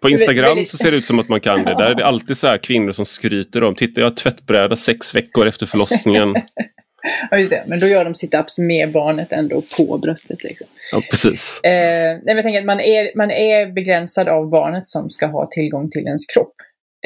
[0.04, 1.74] på Instagram så ser det ut som att man kan det.
[1.74, 5.46] Där är det alltid så kvinnor som skryter om, titta jag har tvättbräda sex veckor
[5.46, 6.34] efter förlossningen.
[7.30, 7.64] ja, just det.
[7.66, 10.44] Men då gör de situps med barnet ändå på bröstet.
[10.44, 10.66] Liksom.
[10.92, 11.60] Ja, precis.
[11.62, 15.46] Eh, nej, jag tänker att man är, man är begränsad av barnet som ska ha
[15.46, 16.54] tillgång till ens kropp.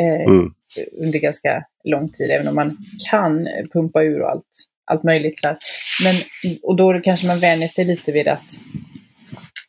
[0.00, 0.52] Eh, mm.
[1.00, 2.76] Under ganska lång tid, även om man
[3.10, 4.44] kan pumpa ur och allt,
[4.84, 5.42] allt möjligt.
[5.42, 5.56] Där.
[6.04, 6.14] Men,
[6.62, 8.50] och då kanske man vänjer sig lite vid att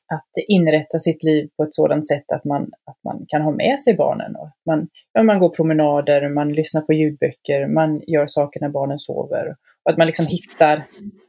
[0.09, 3.79] att inrätta sitt liv på ett sådant sätt att man, att man kan ha med
[3.79, 4.35] sig barnen.
[4.35, 8.99] Och man, ja, man går promenader, man lyssnar på ljudböcker, man gör saker när barnen
[8.99, 9.55] sover.
[9.83, 10.83] Och att man liksom hittar,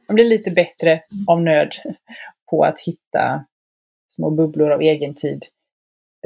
[0.07, 1.71] man blir lite bättre av nöd
[2.49, 3.45] på att hitta
[4.15, 5.45] små bubblor av egen tid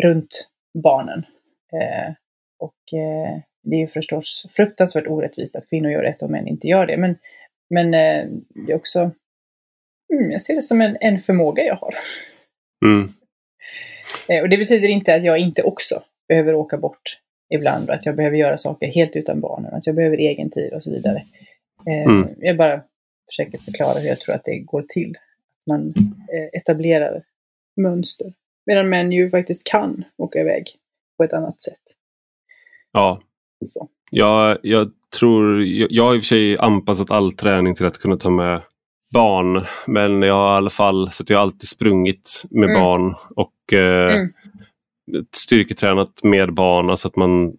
[0.01, 0.47] runt
[0.83, 1.25] barnen.
[1.73, 2.13] Eh,
[2.59, 6.67] och eh, det är ju förstås fruktansvärt orättvist att kvinnor gör det och män inte
[6.67, 6.97] gör det.
[6.97, 7.17] Men,
[7.69, 8.29] men eh,
[8.65, 8.99] det är också,
[10.13, 11.93] mm, jag ser det som en, en förmåga jag har.
[12.85, 13.13] Mm.
[14.27, 17.19] Eh, och det betyder inte att jag inte också behöver åka bort
[17.49, 20.73] ibland och att jag behöver göra saker helt utan barnen, att jag behöver egen tid
[20.73, 21.23] och så vidare.
[21.87, 22.29] Eh, mm.
[22.37, 22.81] Jag bara
[23.29, 25.15] försöker förklara hur jag tror att det går till.
[25.67, 25.93] Man
[26.33, 27.23] eh, etablerar
[27.75, 28.33] mönster.
[28.65, 30.63] Medan män ju faktiskt kan åka iväg
[31.17, 31.81] på ett annat sätt.
[32.91, 33.21] Ja.
[33.73, 33.89] Så.
[34.11, 37.97] Jag, jag tror, jag, jag har i och för sig anpassat all träning till att
[37.97, 38.61] kunna ta med
[39.15, 42.81] barn men jag har i alla fall så jag har alltid sprungit med mm.
[42.81, 44.29] barn och eh, mm.
[45.35, 46.89] styrketränat med barn.
[46.89, 47.53] Alltså att man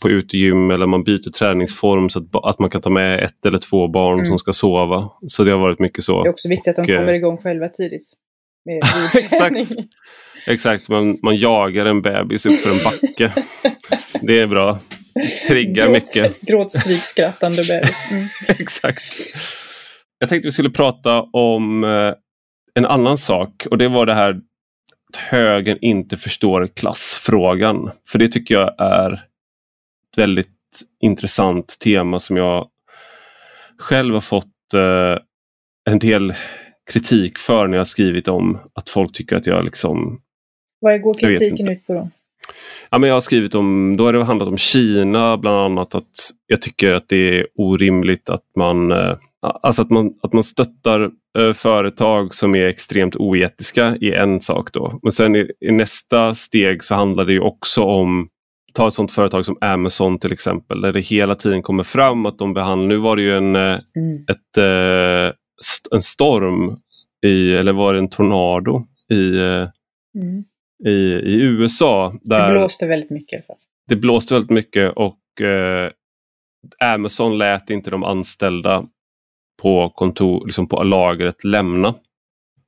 [0.00, 3.58] på utegym eller man byter träningsform så att, att man kan ta med ett eller
[3.58, 4.26] två barn mm.
[4.26, 5.10] som ska sova.
[5.26, 6.22] Så det har varit mycket så.
[6.22, 8.12] Det är också viktigt att de och, kommer igång själva tidigt.
[9.14, 9.70] exakt.
[10.46, 13.32] Exakt, man, man jagar en bebis upp för en backe.
[14.22, 14.78] det är bra.
[15.48, 16.40] Triggar Gråt, mycket.
[16.40, 17.96] Gråtskrikskrattande bebis.
[18.10, 18.26] Mm.
[18.48, 19.14] Exakt.
[20.22, 22.14] Jag tänkte vi skulle prata om eh,
[22.74, 24.40] en annan sak och det var det här
[25.08, 27.90] att högern inte förstår klassfrågan.
[28.08, 30.48] För det tycker jag är ett väldigt
[31.00, 32.68] intressant tema som jag
[33.78, 35.22] själv har fått eh,
[35.90, 36.34] en del
[36.92, 40.20] kritik för när jag skrivit om att folk tycker att jag liksom...
[40.80, 42.10] Vad går kritiken ut på då?
[42.90, 46.30] Ja, men jag har skrivit om, då har det handlat om Kina bland annat att
[46.46, 51.10] jag tycker att det är orimligt att man eh, Alltså att man, att man stöttar
[51.38, 55.00] eh, företag som är extremt oetiska i en sak då.
[55.02, 58.28] Men sen i, i, nästa steg så handlar det ju också om
[58.72, 62.38] Ta ett sånt företag som Amazon till exempel där det hela tiden kommer fram att
[62.38, 64.24] de behandlar, nu var det ju en, eh, mm.
[64.28, 65.34] ett, eh,
[65.90, 66.76] en storm
[67.26, 70.44] i, eller var det en tornado i, mm.
[70.86, 72.14] i, i USA.
[72.22, 73.44] Där det blåste väldigt mycket.
[73.88, 75.90] Det blåste väldigt mycket och eh,
[76.94, 78.84] Amazon lät inte de anställda
[79.60, 81.94] på, kontor, liksom på lagret lämna.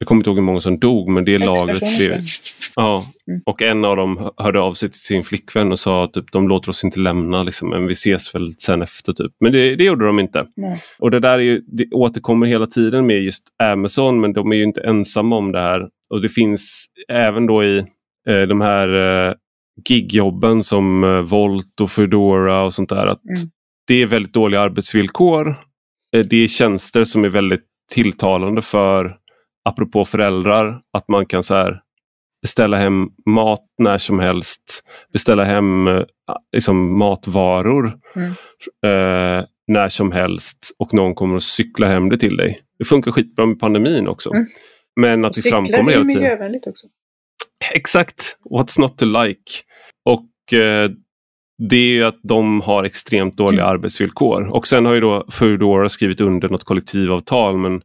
[0.02, 2.20] Jag kommer inte ihåg hur många som dog men det lagret blev...
[2.76, 3.40] Ja, mm.
[3.46, 6.48] och en av dem hörde av sig till sin flickvän och sa att typ, de
[6.48, 9.12] låter oss inte lämna liksom, men vi ses väl sen efter.
[9.12, 9.32] Typ.
[9.40, 10.46] Men det, det gjorde de inte.
[10.56, 10.80] Nej.
[10.98, 14.56] Och det där är ju, det återkommer hela tiden med just Amazon men de är
[14.56, 15.88] ju inte ensamma om det här.
[16.10, 17.78] Och det finns även då i
[18.28, 19.34] eh, de här eh,
[19.88, 23.06] gigjobben som eh, Volt och Foodora och sånt där.
[23.06, 23.50] att mm.
[23.86, 25.56] Det är väldigt dåliga arbetsvillkor
[26.12, 29.16] det är tjänster som är väldigt tilltalande för,
[29.64, 31.80] apropå föräldrar, att man kan så här,
[32.42, 36.04] beställa hem mat när som helst, beställa hem eh,
[36.52, 38.30] liksom, matvaror mm.
[38.86, 42.60] eh, när som helst och någon kommer och cykla hem det till dig.
[42.78, 44.30] Det funkar skitbra med pandemin också.
[44.30, 44.46] Mm.
[45.00, 46.08] Men att vi framkommer hela tiden.
[46.08, 46.86] Cyklar är miljövänligt också.
[47.74, 49.52] Exakt, what's not to like.
[50.04, 50.90] Och eh,
[51.68, 53.72] det är ju att de har extremt dåliga mm.
[53.72, 54.56] arbetsvillkor.
[54.56, 57.82] Och sen har ju då Foodora skrivit under något kollektivavtal men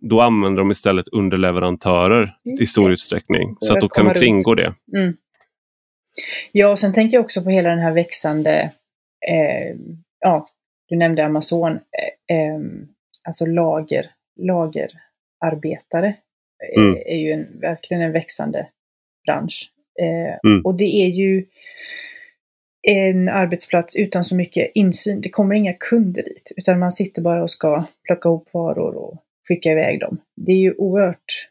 [0.00, 2.60] då använder de istället underleverantörer mm.
[2.60, 3.56] i stor utsträckning.
[3.60, 4.74] Så att då kan de kringgå det.
[4.96, 5.16] Mm.
[6.52, 8.72] Ja, och sen tänker jag också på hela den här växande,
[9.28, 9.76] eh,
[10.20, 10.48] ja,
[10.88, 12.58] du nämnde Amazon, eh, eh,
[13.28, 16.14] alltså lager, lagerarbetare
[16.76, 16.96] mm.
[17.06, 18.68] är ju en, verkligen en växande
[19.26, 19.70] bransch.
[20.00, 20.64] Eh, mm.
[20.64, 21.44] Och det är ju
[22.88, 25.20] en arbetsplats utan så mycket insyn.
[25.20, 29.22] Det kommer inga kunder dit, utan man sitter bara och ska plocka ihop varor och
[29.48, 30.18] skicka iväg dem.
[30.36, 31.48] Det är ju oerhört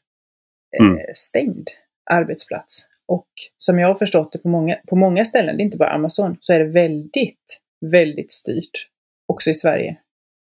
[0.80, 1.00] eh, mm.
[1.14, 1.70] stängd
[2.12, 2.88] arbetsplats.
[3.08, 3.28] Och
[3.58, 6.38] som jag har förstått det på många, på många ställen, det är inte bara Amazon,
[6.42, 8.90] så är det väldigt, väldigt styrt.
[9.28, 9.98] Också i Sverige.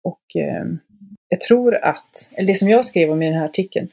[0.04, 0.66] Och eh,
[1.30, 3.90] jag tror att, eller det som jag skrev om i den här artikeln,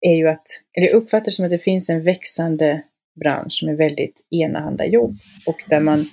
[0.00, 0.46] är ju att,
[0.76, 2.82] eller jag uppfattar det som att det finns en växande
[3.20, 5.18] bransch med väldigt enahanda jobb.
[5.46, 6.06] Och där man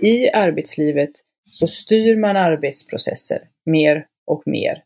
[0.00, 1.10] i arbetslivet
[1.50, 4.82] så styr man arbetsprocesser mer och mer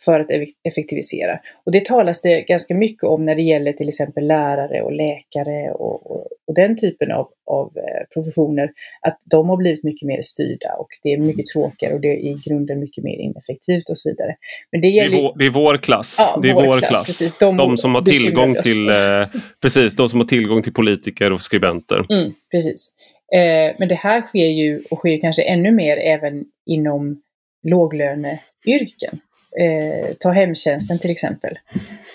[0.00, 0.30] för att
[0.64, 1.40] effektivisera.
[1.64, 5.70] Och det talas det ganska mycket om när det gäller till exempel lärare och läkare
[5.72, 8.70] och, och, och den typen av, av eh, professioner.
[9.00, 12.16] Att de har blivit mycket mer styrda och det är mycket tråkigare och det är
[12.16, 14.36] i grunden mycket mer ineffektivt och så vidare.
[14.72, 15.10] Men det, gäller...
[15.10, 16.16] det, är, vår, det är vår klass.
[16.18, 16.88] Ja, det är vår, vår klass.
[16.88, 17.06] klass.
[17.06, 17.38] Precis.
[17.38, 18.94] De, de, som har tillgång till, eh,
[19.62, 22.06] precis, de som har tillgång till politiker och skribenter.
[22.12, 22.92] Mm, precis.
[23.34, 27.22] Eh, men det här sker ju och sker kanske ännu mer även inom
[27.62, 29.20] låglöneyrken.
[29.60, 31.58] Eh, ta hemtjänsten till exempel.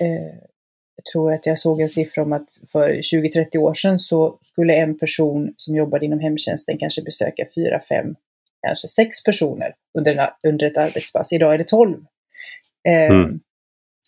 [0.02, 0.36] Eh,
[0.96, 4.76] jag tror att jag såg en siffra om att för 20-30 år sedan så skulle
[4.76, 8.16] en person som jobbade inom hemtjänsten kanske besöka 4, 5,
[8.68, 11.34] kanske 6 personer under, under ett arbetspass.
[11.34, 12.06] Idag är det 12.
[12.88, 13.40] Eh, mm.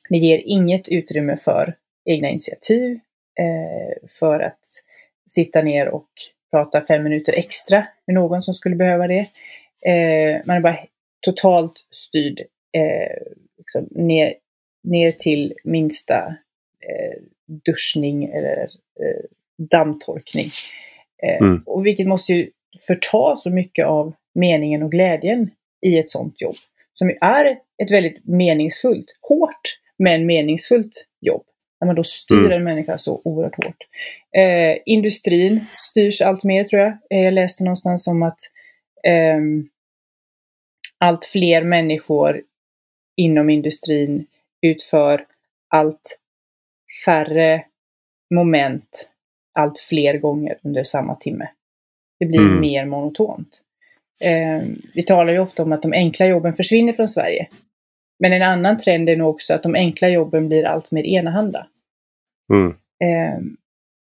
[0.09, 1.75] Det ger inget utrymme för
[2.05, 2.99] egna initiativ,
[3.39, 4.59] eh, för att
[5.29, 6.09] sitta ner och
[6.51, 9.27] prata fem minuter extra med någon som skulle behöva det.
[9.85, 10.77] Eh, man är bara
[11.21, 12.41] totalt styrd
[12.73, 14.33] eh, liksom ner,
[14.83, 16.25] ner till minsta
[16.89, 17.21] eh,
[17.65, 18.61] duschning eller
[19.01, 19.25] eh,
[19.57, 20.49] dammtorkning.
[21.23, 21.63] Eh, mm.
[21.65, 22.49] Och vilket måste ju
[22.87, 25.51] förta så mycket av meningen och glädjen
[25.81, 26.55] i ett sådant jobb.
[26.93, 27.45] Som är
[27.83, 31.43] ett väldigt meningsfullt, hårt men meningsfullt jobb.
[31.79, 32.51] När man då styr mm.
[32.51, 33.87] en människa så oerhört hårt.
[34.37, 36.97] Eh, industrin styrs allt mer tror jag.
[37.09, 38.39] Eh, jag läste någonstans om att
[39.07, 39.39] eh,
[40.97, 42.41] allt fler människor
[43.21, 44.25] inom industrin
[44.61, 45.25] utför
[45.69, 46.19] allt
[47.05, 47.65] färre
[48.35, 49.11] moment
[49.53, 51.49] allt fler gånger under samma timme.
[52.19, 52.61] Det blir mm.
[52.61, 53.61] mer monotont.
[54.23, 57.47] Eh, vi talar ju ofta om att de enkla jobben försvinner från Sverige.
[58.19, 61.67] Men en annan trend är nog också att de enkla jobben blir allt mer enahanda.
[62.53, 62.69] Mm.
[63.03, 63.39] Eh,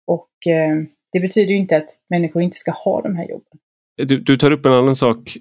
[0.08, 3.60] och eh, det betyder ju inte att människor inte ska ha de här jobben.
[3.98, 5.38] Du, du tar upp en annan sak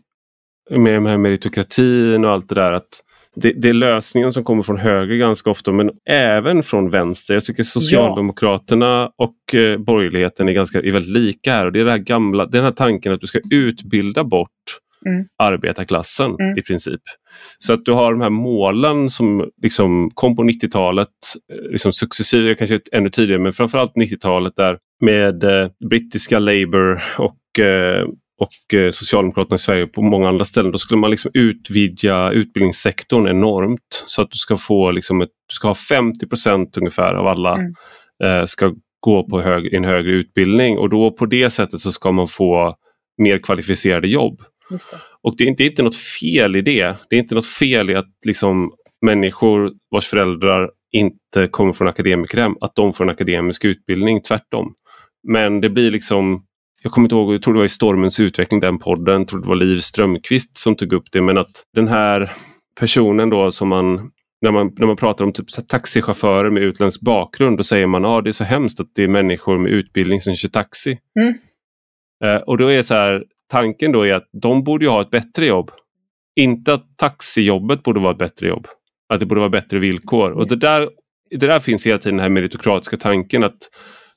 [0.70, 2.72] med de här meritokratin och allt det där.
[2.72, 3.02] att
[3.36, 7.34] det, det, är lösningen som kommer från höger ganska ofta men även från vänster.
[7.34, 9.12] Jag tycker Socialdemokraterna ja.
[9.16, 11.66] och eh, borgerligheten är, ganska, är väldigt lika här.
[11.66, 14.50] Och det är det här gamla, den här tanken att du ska utbilda bort
[15.06, 15.24] mm.
[15.38, 16.58] arbetarklassen mm.
[16.58, 17.00] i princip.
[17.58, 21.08] Så att du har de här målen som liksom kom på 90-talet,
[21.52, 27.64] eh, liksom successivt, kanske ännu tidigare, men framförallt 90-talet där med eh, brittiska Labour och
[27.64, 28.06] eh,
[28.40, 33.28] och eh, Socialdemokraterna i Sverige på många andra ställen, då skulle man liksom utvidga utbildningssektorn
[33.28, 37.54] enormt så att du ska få liksom ett, du ska ha 50% ungefär av alla
[37.54, 37.72] mm.
[38.24, 42.12] eh, ska gå på hög, en högre utbildning och då på det sättet så ska
[42.12, 42.76] man få
[43.22, 44.40] mer kvalificerade jobb.
[44.70, 44.78] Det.
[45.22, 46.96] Och det är, inte, det är inte något fel i det.
[47.10, 48.72] Det är inte något fel i att liksom
[49.06, 54.74] människor vars föräldrar inte kommer från akademikerhem, att de får en akademisk utbildning, tvärtom.
[55.28, 56.44] Men det blir liksom
[56.84, 59.40] jag kommer inte ihåg, jag tror det var i Stormens utveckling, den podden, jag tror
[59.40, 62.32] det var Liv Strömqvist som tog upp det, men att den här
[62.80, 64.10] personen då som man
[64.44, 68.08] när man, när man pratar om typ taxichaufförer med utländsk bakgrund, då säger man att
[68.08, 70.98] ah, det är så hemskt att det är människor med utbildning som kör taxi.
[71.20, 71.34] Mm.
[72.24, 75.46] Eh, och då är så här, tanken då är att de borde ha ett bättre
[75.46, 75.70] jobb.
[76.36, 78.66] Inte att taxijobbet borde vara ett bättre jobb.
[79.08, 80.30] Att det borde vara bättre villkor.
[80.30, 80.88] Och det där,
[81.30, 83.58] det där finns hela tiden den här meritokratiska tanken att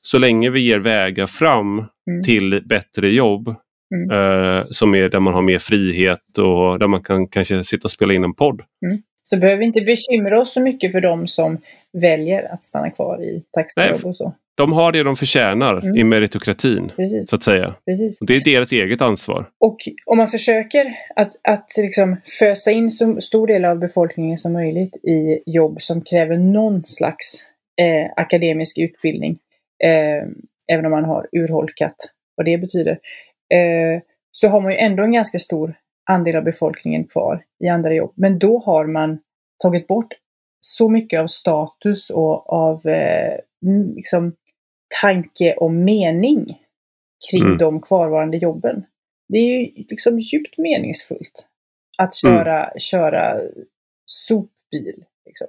[0.00, 2.22] så länge vi ger vägar fram mm.
[2.24, 3.54] till bättre jobb
[3.94, 4.10] mm.
[4.10, 7.90] eh, som är där man har mer frihet och där man kan kanske sitta och
[7.90, 8.62] spela in en podd.
[8.86, 8.98] Mm.
[9.22, 11.58] Så behöver vi inte bekymra oss så mycket för de som
[11.92, 14.34] väljer att stanna kvar i taxijobb och så.
[14.56, 15.96] De har det de förtjänar mm.
[15.96, 17.30] i meritokratin, Precis.
[17.30, 17.74] så att säga.
[17.86, 18.18] Precis.
[18.20, 19.48] det är deras eget ansvar.
[19.60, 19.76] Och
[20.06, 24.96] om man försöker att, att liksom fösa in så stor del av befolkningen som möjligt
[24.96, 27.44] i jobb som kräver någon slags
[27.80, 29.38] eh, akademisk utbildning
[29.84, 30.28] eh,
[30.72, 31.96] även om man har urholkat
[32.36, 32.98] vad det betyder,
[33.54, 35.74] eh, så har man ju ändå en ganska stor
[36.10, 38.12] andel av befolkningen kvar i andra jobb.
[38.14, 39.18] Men då har man
[39.62, 40.14] tagit bort
[40.60, 43.38] så mycket av status och av eh,
[43.96, 44.36] liksom,
[45.02, 46.58] tanke och mening
[47.30, 47.58] kring mm.
[47.58, 48.84] de kvarvarande jobben.
[49.28, 51.48] Det är ju liksom djupt meningsfullt
[51.98, 52.78] att köra, mm.
[52.78, 53.40] köra
[54.04, 55.04] sopbil.
[55.26, 55.46] Liksom.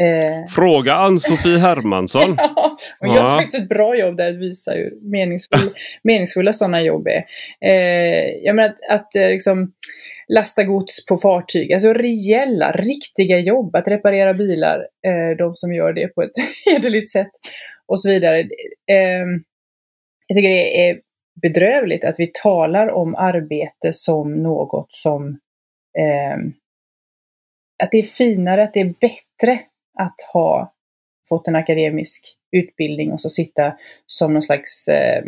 [0.00, 0.48] Eh...
[0.48, 2.36] Fråga Ann-Sofie Hermansson.
[2.38, 5.70] ja, jag har faktiskt ett bra jobb där att visa hur meningsfull,
[6.02, 7.24] meningsfulla sådana jobb är.
[7.60, 9.72] Eh, jag menar att, att eh, liksom,
[10.28, 15.92] lasta gods på fartyg, alltså reella, riktiga jobb, att reparera bilar, eh, de som gör
[15.92, 16.32] det på ett
[16.64, 17.30] hederligt sätt
[17.86, 18.40] och så vidare.
[18.90, 19.26] Eh,
[20.26, 21.00] jag tycker det är
[21.42, 25.28] bedrövligt att vi talar om arbete som något som
[25.98, 26.36] eh,
[27.82, 29.60] att det är finare, att det är bättre
[29.98, 30.72] att ha
[31.28, 33.76] fått en akademisk utbildning och så sitta
[34.06, 35.22] som någon slags eh,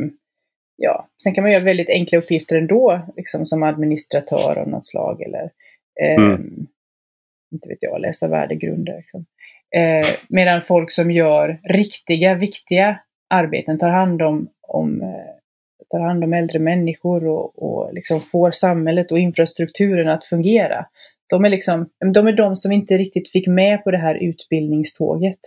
[0.76, 5.22] Ja, sen kan man göra väldigt enkla uppgifter ändå, liksom som administratör av något slag
[5.22, 5.50] eller
[6.00, 6.66] eh, mm.
[7.52, 8.96] inte vet jag, läsa värdegrunder.
[8.96, 9.26] Liksom.
[9.76, 13.00] Eh, medan folk som gör riktiga, viktiga
[13.30, 15.34] arbeten, tar hand om, om, eh,
[15.90, 20.86] tar hand om äldre människor och, och liksom får samhället och infrastrukturen att fungera.
[21.34, 25.38] De är, liksom, de är de som inte riktigt fick med på det här utbildningståget.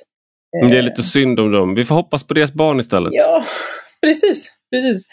[0.70, 1.76] Det är lite synd om dem.
[1.76, 3.10] Vi får hoppas på deras barn istället.
[3.14, 3.44] Ja,
[4.02, 4.54] precis.
[4.72, 5.08] precis.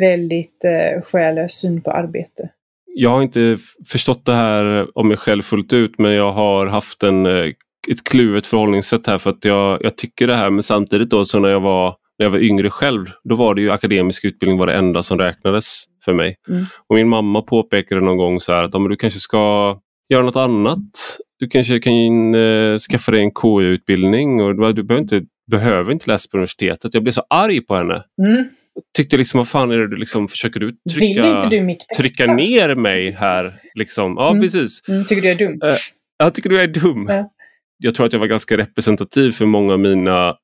[0.00, 2.50] Väldigt eh, själlös syn på arbete.
[2.94, 3.58] Jag har inte
[3.88, 7.46] förstått det här om mig själv fullt ut men jag har haft en, eh,
[7.90, 11.38] ett kluvet förhållningssätt här för att jag, jag tycker det här men samtidigt då så
[11.38, 14.66] när jag var när jag var yngre själv, då var det ju akademisk utbildning var
[14.66, 16.36] det enda som räknades för mig.
[16.48, 16.64] Mm.
[16.88, 19.78] Och Min mamma påpekade någon gång så här att du kanske ska
[20.12, 21.18] göra något annat.
[21.38, 26.28] Du kanske kan äh, skaffa dig en KU-utbildning och du behöver inte, behöver inte läsa
[26.30, 26.94] på universitetet.
[26.94, 28.04] Jag blev så arg på henne.
[28.22, 28.48] Mm.
[28.96, 33.10] Tyckte liksom, vad fan är det du liksom, försöker du trycka, du trycka ner mig
[33.10, 33.52] här?
[33.74, 34.14] Liksom.
[34.18, 34.42] Ja, mm.
[34.42, 34.88] precis.
[34.88, 35.60] Mm, tycker du är dum?
[35.62, 35.76] Äh,
[36.18, 37.06] jag tycker du är dum.
[37.08, 37.32] Ja.
[37.78, 40.36] Jag tror att jag var ganska representativ för många av mina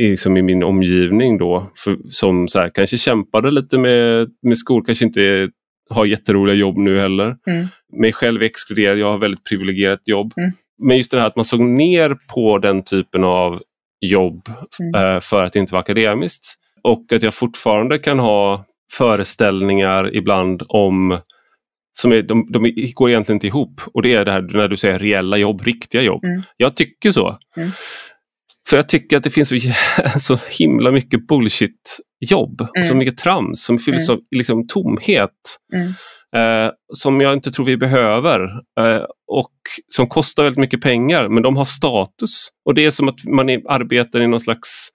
[0.00, 4.84] liksom i min omgivning då, för, som så här, kanske kämpade lite med, med skol,
[4.84, 5.50] kanske inte
[5.90, 7.36] har jätteroliga jobb nu heller.
[7.46, 7.66] Mm.
[8.00, 10.32] Mig själv exkluderad, jag har väldigt privilegierat jobb.
[10.36, 10.52] Mm.
[10.82, 13.62] Men just det här att man såg ner på den typen av
[14.00, 14.48] jobb
[14.80, 15.14] mm.
[15.16, 16.54] eh, för att det inte var akademiskt.
[16.82, 21.20] Och att jag fortfarande kan ha föreställningar ibland om
[21.92, 24.76] som är, de, de går egentligen inte ihop och det är det här när du
[24.76, 26.24] säger reella jobb, riktiga jobb.
[26.24, 26.42] Mm.
[26.56, 27.38] Jag tycker så.
[27.56, 27.70] Mm.
[28.68, 29.56] För jag tycker att det finns så,
[30.18, 32.82] så himla mycket bullshit-jobb, mm.
[32.82, 34.18] så mycket trams som fylls mm.
[34.18, 35.30] av liksom, tomhet.
[36.36, 38.40] Eh, som jag inte tror vi behöver
[38.80, 39.52] eh, och
[39.88, 42.48] som kostar väldigt mycket pengar men de har status.
[42.64, 44.88] Och det är som att man är, arbetar i någon slags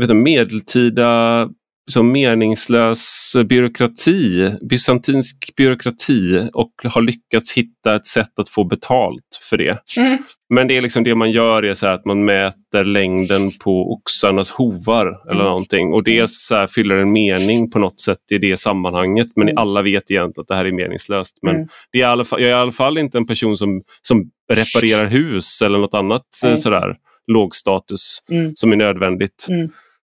[0.00, 1.48] vet du, medeltida
[1.90, 9.56] som meningslös byråkrati, bysantinsk byråkrati och har lyckats hitta ett sätt att få betalt för
[9.56, 9.78] det.
[9.96, 10.18] Mm.
[10.54, 14.50] Men det är liksom det man gör är så att man mäter längden på oxarnas
[14.50, 15.46] hovar eller mm.
[15.46, 19.58] någonting och det så fyller en mening på något sätt i det sammanhanget men mm.
[19.58, 21.38] alla vet egentligen att det här är meningslöst.
[21.42, 21.68] Men mm.
[21.92, 25.62] det är fall, jag är i alla fall inte en person som, som reparerar hus
[25.62, 26.26] eller något annat
[26.56, 28.52] sådär lågstatus mm.
[28.54, 29.46] som är nödvändigt.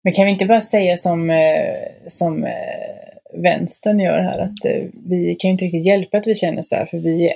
[0.03, 4.89] Men kan vi inte bara säga som, eh, som eh, vänstern gör här, att eh,
[5.09, 7.33] vi kan ju inte riktigt hjälpa att vi känner så här, för vi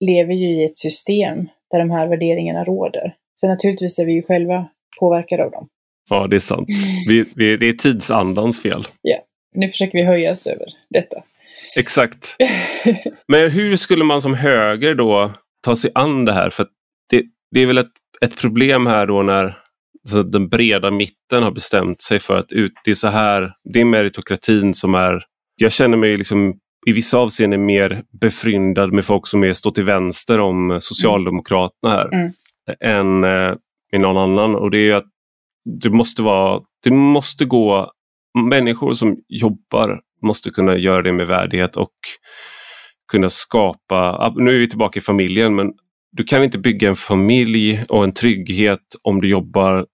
[0.00, 3.14] lever ju i ett system där de här värderingarna råder.
[3.34, 4.68] Så naturligtvis är vi ju själva
[5.00, 5.68] påverkade av dem.
[6.10, 6.68] Ja, det är sant.
[7.08, 8.86] Vi, vi, det är tidsandans fel.
[9.02, 9.18] Ja,
[9.54, 11.22] nu försöker vi höja oss över detta.
[11.76, 12.36] Exakt.
[13.28, 15.32] Men hur skulle man som höger då
[15.64, 16.50] ta sig an det här?
[16.50, 16.66] För
[17.10, 19.56] det, det är väl ett, ett problem här då när
[20.04, 23.80] så den breda mitten har bestämt sig för att ut, det är så här, det
[23.80, 25.22] är meritokratin som är,
[25.60, 26.54] jag känner mig liksom
[26.86, 32.14] i vissa avseenden mer befryndad med folk som är står till vänster om Socialdemokraterna här
[32.14, 32.30] mm.
[32.80, 33.56] än eh,
[33.92, 35.06] med någon annan och det är att
[35.82, 37.92] det måste vara, det måste gå,
[38.50, 41.94] människor som jobbar måste kunna göra det med värdighet och
[43.12, 45.72] kunna skapa, nu är vi tillbaka i familjen men
[46.18, 49.86] du kan inte bygga en familj och en trygghet om du jobbar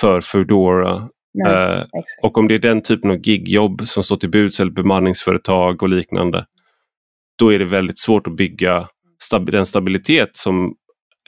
[0.00, 1.08] för Foodora.
[1.34, 1.84] Nej, eh,
[2.22, 5.88] och om det är den typen av gigjobb som står till buds eller bemanningsföretag och
[5.88, 6.46] liknande.
[7.38, 8.88] Då är det väldigt svårt att bygga
[9.22, 10.74] stab den stabilitet som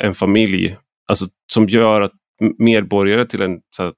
[0.03, 0.77] en familj,
[1.09, 2.13] alltså som gör att
[2.59, 3.93] medborgare till en här,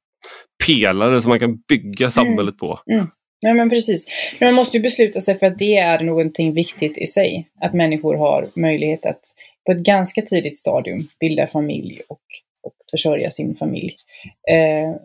[0.67, 2.11] pelare som man kan bygga mm.
[2.11, 2.59] samhället mm.
[2.59, 2.79] på.
[2.93, 3.07] Mm.
[3.41, 4.07] Ja men precis.
[4.41, 7.49] Men man måste ju besluta sig för att det är någonting viktigt i sig.
[7.61, 9.21] Att människor har möjlighet att
[9.69, 12.21] på ett ganska tidigt stadium bilda familj och
[12.63, 13.97] och försörja sin familj.
[14.51, 14.97] Eh,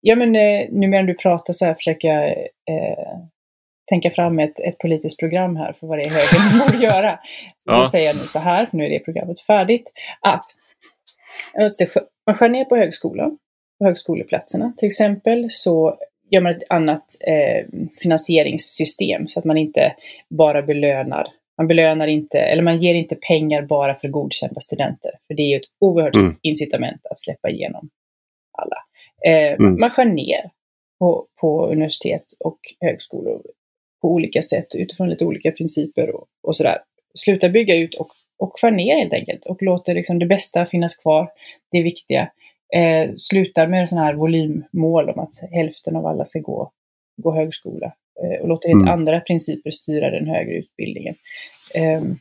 [0.00, 2.28] ja, men eh, nu medan du pratar så här försöker jag
[2.70, 3.18] eh,
[3.88, 7.18] tänka fram ett, ett politiskt program här för vad det är högern borde göra.
[7.58, 7.82] Så ja.
[7.82, 10.44] Det säger jag nu så här, nu är det programmet färdigt, att
[12.26, 13.38] man skär ner på högskolan,
[13.78, 14.72] på högskoleplatserna.
[14.78, 15.98] Till exempel så
[16.30, 17.66] gör man ett annat eh,
[18.02, 19.94] finansieringssystem så att man inte
[20.30, 21.26] bara belönar
[21.60, 25.10] man belönar inte, eller man ger inte pengar bara för godkända studenter.
[25.26, 26.36] För det är ju ett oerhört mm.
[26.42, 27.90] incitament att släppa igenom
[28.52, 28.76] alla.
[29.26, 29.80] Eh, mm.
[29.80, 30.50] Man skär ner
[30.98, 33.42] på, på universitet och högskolor
[34.02, 36.78] på olika sätt utifrån lite olika principer och, och sådär.
[37.14, 40.96] Sluta bygga ut och, och skär ner helt enkelt och låter liksom det bästa finnas
[40.96, 41.28] kvar,
[41.70, 42.30] det viktiga.
[42.76, 46.72] Eh, slutar med sådana här volymmål om att hälften av alla ska gå
[47.22, 47.92] gå högskola
[48.40, 48.94] och låter helt mm.
[48.94, 51.14] andra principer styra den högre utbildningen.
[51.98, 52.18] Um,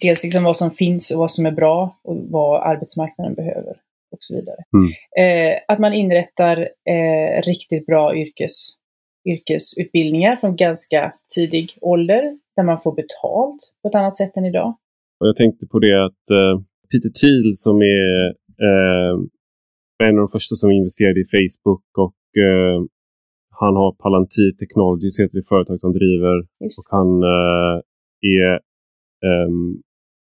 [0.00, 3.76] dels liksom vad som finns och vad som är bra och vad arbetsmarknaden behöver
[4.12, 4.56] och så vidare.
[4.76, 4.90] Mm.
[5.20, 8.68] Eh, att man inrättar eh, riktigt bra yrkes,
[9.28, 14.76] yrkesutbildningar från ganska tidig ålder där man får betalt på ett annat sätt än idag.
[15.20, 18.26] Och jag tänkte på det att eh, Peter Thiel som är
[18.66, 19.14] eh,
[20.02, 22.78] en av de första som investerade i Facebook och eh,
[23.60, 26.36] han har Palantir Technologies, heter det företag som driver.
[26.64, 26.78] Just.
[26.78, 27.76] Och han eh,
[28.38, 28.52] är
[29.46, 29.82] um,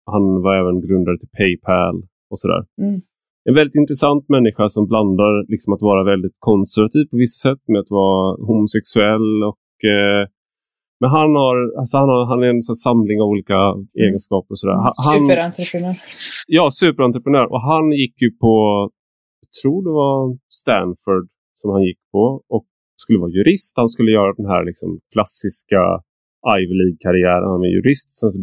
[0.05, 1.97] han var även grundare till Paypal
[2.31, 2.62] och sådär.
[2.83, 3.01] Mm.
[3.45, 7.81] En väldigt intressant människa som blandar liksom att vara väldigt konservativ på vissa sätt med
[7.81, 9.43] att vara homosexuell.
[9.51, 10.23] och eh,
[11.01, 13.87] Men han, har, alltså han, har, han är en sån samling av olika mm.
[14.07, 14.53] egenskaper.
[14.53, 14.75] och sådär.
[14.75, 15.95] Han, superentreprenör.
[16.47, 17.47] Ja, superentreprenör.
[17.53, 18.55] Och han gick ju på,
[19.43, 22.66] jag tror det var Stanford som han gick på och
[23.03, 23.72] skulle vara jurist.
[23.82, 25.82] Han skulle göra den här liksom klassiska
[26.61, 27.40] Ivy League-karriär.
[27.53, 28.09] Han är jurist.
[28.20, 28.38] Sen så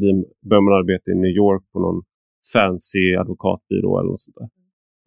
[0.49, 1.99] börjar man arbeta i New York på någon
[2.53, 4.49] fancy advokatbyrå eller något sånt där.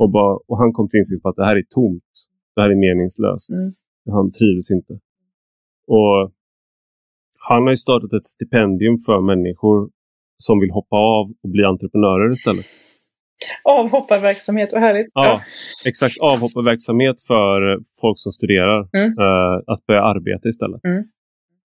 [0.00, 2.12] Och, bara, och han kom till insikt på att det här är tomt.
[2.54, 3.50] Det här är meningslöst.
[3.50, 3.74] Mm.
[4.16, 4.94] Han trivs inte.
[5.96, 6.16] Och
[7.48, 9.90] han har ju startat ett stipendium för människor
[10.46, 12.66] som vill hoppa av och bli entreprenörer istället.
[13.64, 15.06] Avhopparverksamhet, vad härligt.
[15.14, 15.40] Ja, ja.
[15.84, 16.14] exakt.
[16.20, 18.88] Avhopparverksamhet för folk som studerar.
[18.96, 19.10] Mm.
[19.18, 20.80] Uh, att börja arbeta istället.
[20.84, 21.02] Mm.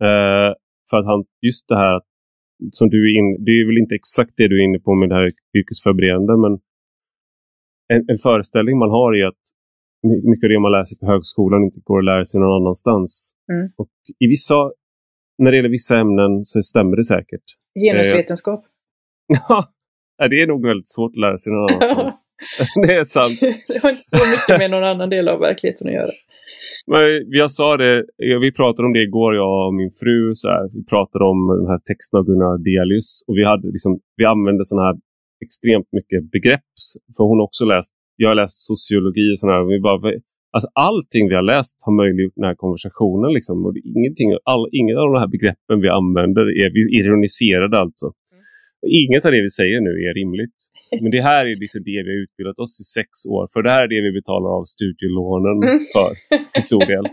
[0.08, 0.54] Uh,
[0.90, 2.02] för att han, just det här
[2.72, 5.10] som du är inne, det är väl inte exakt det du är inne på med
[5.10, 6.54] det här yrkesförberedande, men
[7.94, 9.44] en, en föreställning man har är att
[10.32, 13.32] mycket av det man läser på högskolan inte går att lära sig någon annanstans.
[13.52, 13.72] Mm.
[13.76, 14.72] Och i vissa,
[15.38, 17.46] när det gäller vissa ämnen så stämmer det säkert.
[17.86, 18.66] Genusvetenskap?
[19.50, 19.66] Ja,
[20.18, 22.26] det är nog väldigt svårt att lära sig någon annanstans.
[22.88, 23.40] det är sant.
[23.68, 26.12] det har inte så mycket med någon annan del av verkligheten att göra.
[26.92, 27.02] Men
[27.42, 30.36] jag sa det, vi pratade om det igår, jag och min fru.
[30.36, 33.10] Så här, vi pratade om den här texten av Gunnar Delius.
[33.28, 34.96] Och vi, hade liksom, vi använde sådana här
[35.46, 36.68] extremt mycket begrepp.
[37.18, 39.62] För hon har också läst, jag har läst sociologi och sådär.
[39.74, 40.00] Vi bara,
[40.56, 43.30] alltså allting vi har läst har möjliggjort den här konversationen.
[43.38, 43.66] Liksom.
[43.66, 48.08] Och ingenting, all, inget av de här begreppen vi använder är vi ironiserade alltså.
[48.86, 50.60] Inget av det vi säger nu är rimligt.
[51.02, 53.64] Men det här är liksom det vi har utbildat oss i sex år för.
[53.64, 55.80] Det här är det vi betalar av studielånen mm.
[55.94, 56.10] för
[56.54, 57.06] till stor del.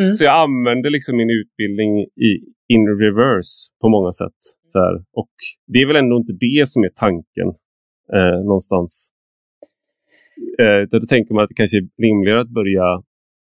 [0.00, 0.14] Mm.
[0.14, 2.30] Så jag använder liksom min utbildning i
[2.74, 4.40] in reverse på många sätt.
[4.66, 4.94] Så här.
[5.20, 5.34] Och
[5.66, 7.48] det är väl ändå inte det som är tanken
[8.16, 9.12] eh, någonstans.
[10.60, 12.84] Eh, då tänker man att det kanske är rimligare att börja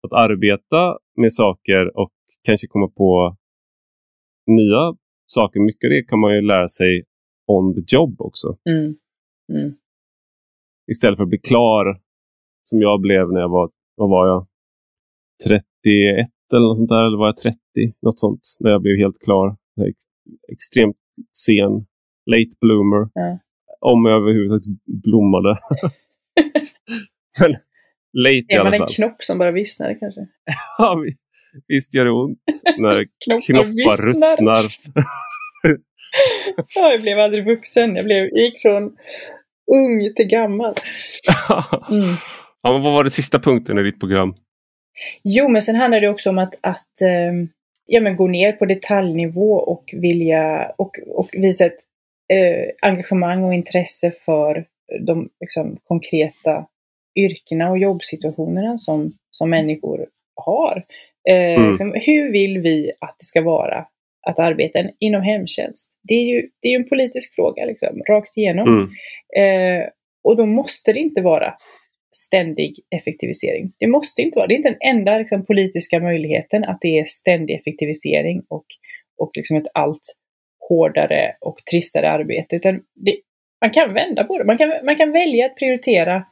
[0.05, 2.13] att arbeta med saker och
[2.45, 3.37] kanske komma på
[4.47, 4.95] nya
[5.31, 5.61] saker.
[5.61, 7.05] Mycket av det kan man ju lära sig
[7.47, 8.57] on the job också.
[8.71, 8.95] Mm.
[9.53, 9.75] Mm.
[10.91, 12.01] Istället för att bli klar
[12.63, 14.47] som jag blev när jag var, vad var jag?
[15.45, 17.59] 31 eller något sånt där, eller var jag 30?
[18.03, 19.57] Något sånt, när jag blev helt klar.
[19.89, 19.97] Ex
[20.53, 20.97] extremt
[21.33, 21.73] sen,
[22.27, 23.03] late bloomer.
[23.21, 23.39] Mm.
[23.81, 25.59] Om jag överhuvudtaget blommade.
[27.41, 27.51] Men
[28.13, 28.47] late.
[28.49, 30.21] Är man en knopp som bara vissnar kanske?
[30.79, 31.05] ja,
[31.67, 32.39] Visst gör det ont
[32.79, 33.07] när
[33.47, 34.67] knoppar ruttnar.
[36.75, 37.97] jag blev aldrig vuxen.
[37.97, 38.97] Jag blev, gick från
[39.75, 40.75] ung till gammal.
[41.91, 42.15] Mm.
[42.63, 44.35] Ja, vad var det sista punkten i ditt program?
[45.25, 47.49] Jo, men sen handlar det också om att, att ähm,
[47.87, 51.79] ja, men gå ner på detaljnivå och vilja och, och visa ett
[52.33, 54.67] äh, engagemang och intresse för
[55.01, 56.67] de liksom, konkreta
[57.17, 60.07] yrkena och jobbsituationerna som, som människor
[60.37, 60.85] har.
[61.29, 61.71] Eh, mm.
[61.71, 63.87] Liksom, hur vill vi att det ska vara
[64.27, 65.91] att arbeta inom hemtjänst?
[66.03, 68.69] Det är ju, det är en politisk fråga, liksom, rakt igenom.
[68.69, 69.81] Mm.
[69.81, 69.89] Eh,
[70.25, 71.55] och då måste det inte vara
[72.17, 73.73] ständig effektivisering.
[73.79, 74.47] Det måste inte vara.
[74.47, 78.65] Det är inte den enda liksom, politiska möjligheten att det är ständig effektivisering och,
[79.19, 80.03] och liksom ett allt
[80.69, 82.57] hårdare och tristare arbete.
[82.57, 83.17] Utan det,
[83.61, 84.45] man kan vända på det.
[84.45, 86.25] Man kan, man kan välja att prioritera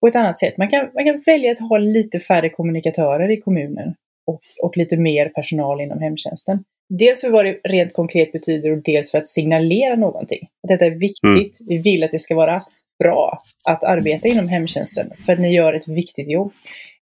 [0.00, 0.56] på ett annat sätt.
[0.56, 3.94] Man kan, man kan välja att ha lite färre kommunikatörer i kommunen
[4.26, 6.64] och, och lite mer personal inom hemtjänsten.
[6.88, 10.48] Dels för vad det rent konkret betyder och dels för att signalera någonting.
[10.62, 11.60] Att detta är viktigt.
[11.60, 11.68] Mm.
[11.68, 12.62] Vi vill att det ska vara
[12.98, 16.52] bra att arbeta inom hemtjänsten för att ni gör ett viktigt jobb.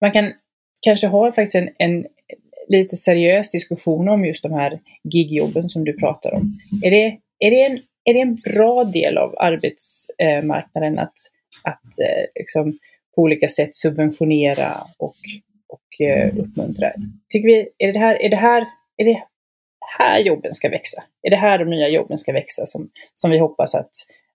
[0.01, 0.33] Man kan
[0.81, 2.05] kanske ha faktiskt en, en
[2.67, 6.53] lite seriös diskussion om just de här gigjobben som du pratar om.
[6.83, 11.13] Är det, är det, en, är det en bra del av arbetsmarknaden att
[11.63, 12.79] att eh, liksom,
[13.15, 15.15] på olika sätt subventionera och,
[15.67, 16.91] och eh, uppmuntra.
[17.29, 18.65] Tycker vi, är det här, är det här,
[18.97, 19.23] är det
[19.97, 21.03] här jobben ska växa?
[21.21, 23.91] Är det här de nya jobben ska växa som, som vi hoppas att,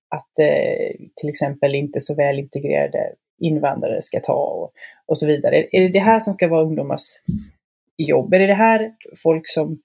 [0.08, 4.72] att eh, till exempel inte så väl integrerade invandrare ska ta och,
[5.06, 5.56] och så vidare.
[5.56, 7.02] Är, är det det här som ska vara ungdomars
[7.96, 8.34] jobb?
[8.34, 9.78] Är det det här folk som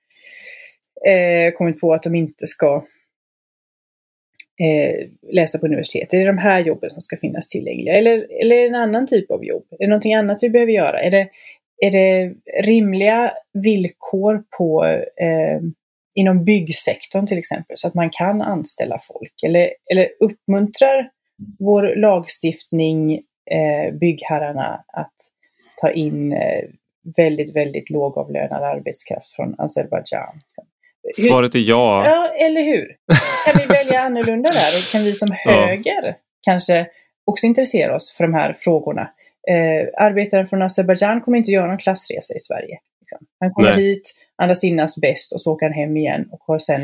[1.07, 2.85] eh, kommit på att de inte ska
[4.63, 6.13] eh, läsa på universitet?
[6.13, 7.97] Är det de här jobben som ska finnas tillgängliga?
[7.97, 9.65] Eller, eller är det en annan typ av jobb?
[9.71, 11.01] Är det någonting annat vi behöver göra?
[11.01, 11.29] Är det,
[11.85, 12.33] är det
[12.63, 14.85] rimliga villkor på
[15.21, 15.61] eh,
[16.15, 19.43] inom byggsektorn till exempel, så att man kan anställa folk?
[19.43, 21.09] Eller, eller uppmuntrar
[21.59, 23.13] vår lagstiftning
[23.51, 25.15] eh, byggherrarna att
[25.81, 26.63] ta in eh,
[27.17, 30.33] väldigt, väldigt lågavlönad arbetskraft från Azerbajdzjan?
[31.13, 32.05] Svaret är ja.
[32.05, 32.95] Ja, eller hur?
[33.45, 34.77] Kan vi välja annorlunda där?
[34.77, 36.13] Och kan vi som höger ja.
[36.41, 36.87] kanske
[37.25, 39.01] också intressera oss för de här frågorna?
[39.49, 42.79] Eh, arbetaren från Azerbajdzjan kommer inte göra någon klassresa i Sverige.
[42.99, 43.27] Liksom.
[43.39, 43.83] Han kommer Nej.
[43.83, 46.81] hit, andas in bäst och så åker han hem igen och har sen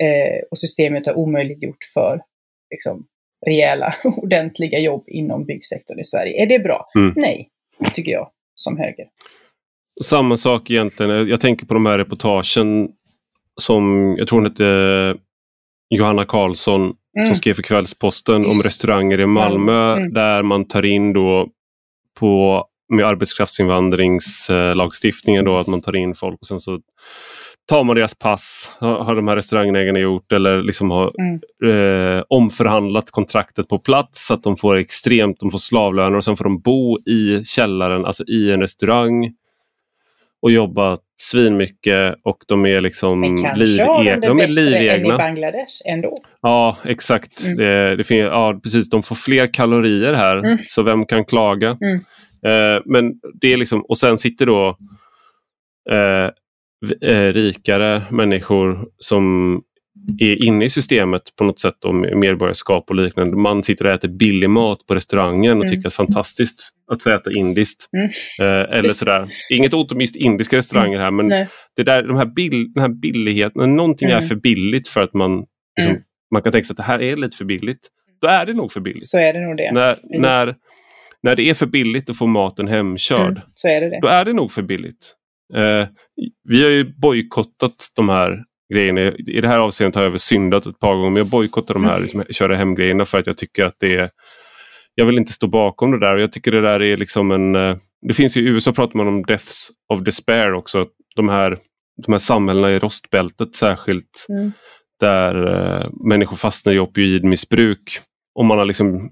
[0.00, 2.20] eh, och systemet har omöjliggjort för
[2.70, 3.06] liksom,
[3.46, 6.42] rejäla, ordentliga jobb inom byggsektorn i Sverige.
[6.42, 6.88] Är det bra?
[6.96, 7.12] Mm.
[7.16, 7.48] Nej,
[7.94, 9.06] tycker jag som höger.
[10.04, 11.28] Samma sak egentligen.
[11.28, 12.92] Jag tänker på de här reportagen
[13.60, 15.14] som jag tror hon hette
[15.90, 17.26] Johanna Karlsson mm.
[17.26, 18.54] som skrev för Kvällsposten Just.
[18.54, 20.12] om restauranger i Malmö mm.
[20.12, 21.48] där man tar in då
[22.18, 26.80] på med arbetskraftsinvandringslagstiftningen då att man tar in folk och sen så
[27.68, 31.40] tar man deras pass, har de här restaurangägarna gjort eller liksom har mm.
[32.18, 36.36] eh, omförhandlat kontraktet på plats så att de får extremt, de får slavlöner och sen
[36.36, 39.32] får de bo i källaren, alltså i en restaurang
[40.42, 44.48] och jobba svinmycket och de är liksom Men kanske liv, har de det de är
[44.48, 44.92] livegna.
[44.92, 46.22] än i Bangladesh ändå.
[46.42, 47.44] Ja exakt.
[47.44, 47.56] Mm.
[47.56, 50.58] Det, det finns, ja, precis, de får fler kalorier här mm.
[50.66, 51.78] så vem kan klaga?
[51.80, 51.94] Mm.
[52.46, 54.78] Eh, men det är liksom, och sen sitter då
[55.90, 56.30] eh,
[57.10, 59.62] eh rikare människor som
[60.18, 63.36] är inne i systemet på något sätt om medborgarskap och liknande.
[63.36, 65.68] Man sitter och äter billig mat på restaurangen och mm.
[65.68, 67.88] tycker att det är fantastiskt att få äta indiskt.
[67.92, 68.06] Mm.
[68.40, 69.28] Eh, eller sådär.
[69.50, 71.28] Inget ont om just indiska restauranger här men
[71.76, 74.22] det där, de här bill, den här billigheten, någonting mm.
[74.22, 75.44] är för billigt för att man,
[75.76, 76.02] liksom, mm.
[76.32, 77.88] man kan tänka sig att det här är lite för billigt.
[78.20, 79.08] Då är det nog för billigt.
[79.08, 79.72] Så är det nog det.
[79.72, 80.54] När, när,
[81.22, 83.98] när det är för billigt att få maten hemkörd, mm, så är det det.
[84.02, 85.14] då är det nog för billigt.
[85.54, 85.88] Eh,
[86.48, 88.44] vi har ju bojkottat de här
[88.74, 89.00] grejerna.
[89.00, 91.84] I det här avseendet har jag väl syndat ett par gånger men jag bojkottar de
[91.84, 94.10] här liksom, köra hem-grejerna för att jag tycker att det är
[94.98, 97.54] jag vill inte stå bakom det där och jag tycker det där är liksom en...
[97.54, 97.76] Eh,
[98.08, 100.84] det finns ju i USA pratar man om deaths of despair också.
[101.16, 101.58] De här,
[102.06, 104.26] de här samhällena i rostbältet särskilt.
[104.28, 104.52] Mm.
[105.00, 108.00] Där uh, människor fastnar i opioidmissbruk.
[108.34, 109.10] Och man har liksom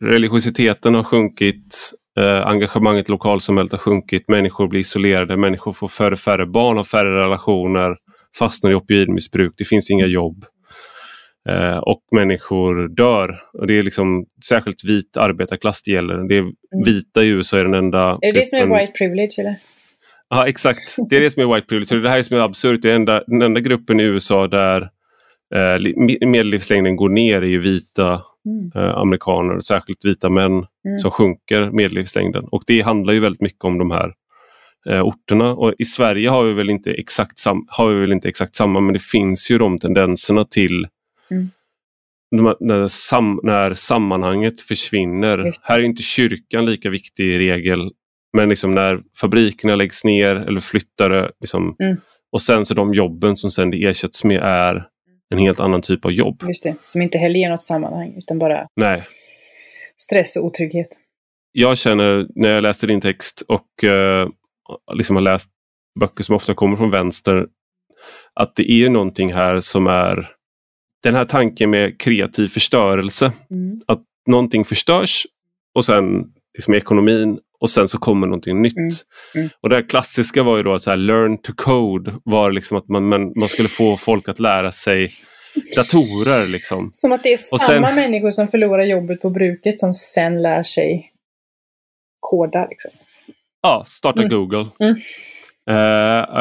[0.00, 6.16] religiositeten har sjunkit, eh, engagemanget i lokalsamhället har sjunkit, människor blir isolerade, människor får färre
[6.16, 7.96] färre barn, har färre relationer,
[8.38, 10.44] fastnar i opioidmissbruk, det finns inga jobb.
[11.48, 13.40] Eh, och människor dör.
[13.52, 16.28] Och det är liksom särskilt vit arbetarklass det gäller.
[16.28, 16.54] Det är mm.
[16.84, 18.18] vita i USA är den enda...
[18.22, 19.56] Är det det som är white privilege eller?
[20.30, 22.02] Ja exakt, det är det som är white privilege.
[22.02, 24.82] Det här är som är absurt, det är enda, den enda gruppen i USA där
[25.54, 28.72] eh, medellivslängden går ner är ju vita mm.
[28.74, 30.98] eh, amerikaner, särskilt vita män, mm.
[30.98, 32.44] som sjunker medellivslängden.
[32.44, 34.12] Och det handlar ju väldigt mycket om de här
[34.86, 35.54] eh, orterna.
[35.54, 38.80] Och I Sverige har vi, väl inte exakt sam har vi väl inte exakt samma
[38.80, 40.86] men det finns ju de tendenserna till
[41.30, 41.50] mm.
[42.60, 45.52] när, sam när sammanhanget försvinner.
[45.62, 47.90] Här är inte kyrkan lika viktig i regel
[48.32, 51.96] men liksom när fabrikerna läggs ner eller flyttar liksom, mm.
[52.32, 54.84] och sen så de jobben som sen det ersätts med är
[55.30, 56.44] en helt annan typ av jobb.
[56.48, 59.04] Just det, som inte heller ger något sammanhang utan bara Nej.
[59.96, 60.88] stress och otrygghet.
[61.52, 64.28] Jag känner när jag läste din text och uh,
[64.94, 65.50] liksom har läst
[66.00, 67.46] böcker som ofta kommer från vänster
[68.34, 70.28] att det är någonting här som är
[71.02, 73.32] den här tanken med kreativ förstörelse.
[73.50, 73.80] Mm.
[73.86, 75.26] Att någonting förstörs
[75.74, 78.76] och sen liksom ekonomin och sen så kommer någonting nytt.
[78.76, 78.90] Mm.
[79.34, 79.48] Mm.
[79.60, 83.08] Och det klassiska var ju då så här, learn to code var liksom att man,
[83.08, 85.12] man, man skulle få folk att lära sig
[85.76, 86.46] datorer.
[86.46, 86.90] Liksom.
[86.92, 87.94] Som att det är samma sen...
[87.94, 91.12] människor som förlorar jobbet på bruket som sen lär sig
[92.20, 92.66] koda.
[92.66, 92.90] Liksom.
[93.62, 94.30] Ja, starta mm.
[94.30, 94.66] Google.
[95.70, 95.76] Uh,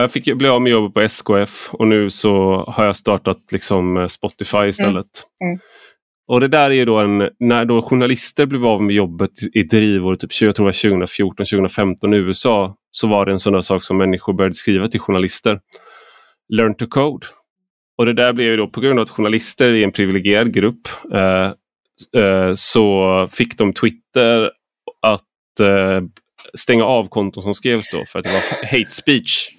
[0.02, 4.08] jag fick bli av med jobbet på SKF och nu så har jag startat liksom
[4.10, 5.08] Spotify istället.
[5.42, 5.52] Mm.
[5.52, 5.60] mm.
[6.28, 10.16] Och det där är då en, när då journalister blev av med jobbet i drivor,
[10.16, 13.84] typ, jag tror det var 2014-2015 i USA, så var det en sån där sak
[13.84, 15.60] som människor började skriva till journalister.
[16.54, 17.28] Learn to code.
[17.98, 20.88] Och det där blev ju då på grund av att journalister är en privilegierad grupp
[21.14, 21.52] eh,
[22.22, 24.52] eh, så fick de Twitter
[25.02, 26.02] att eh,
[26.54, 29.50] stänga av konton som skrevs då för att det var hate speech.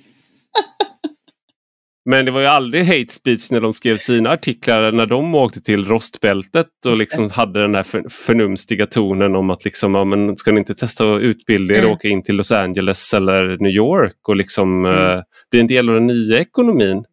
[2.10, 5.60] Men det var ju aldrig hate speech när de skrev sina artiklar när de åkte
[5.60, 10.36] till rostbältet och liksom hade den här för, förnumstiga tonen om att liksom, ja, men
[10.36, 11.94] ska ni inte testa att utbilda er och mm.
[11.94, 15.16] åka in till Los Angeles eller New York och liksom mm.
[15.16, 17.04] uh, bli en del av den nya ekonomin.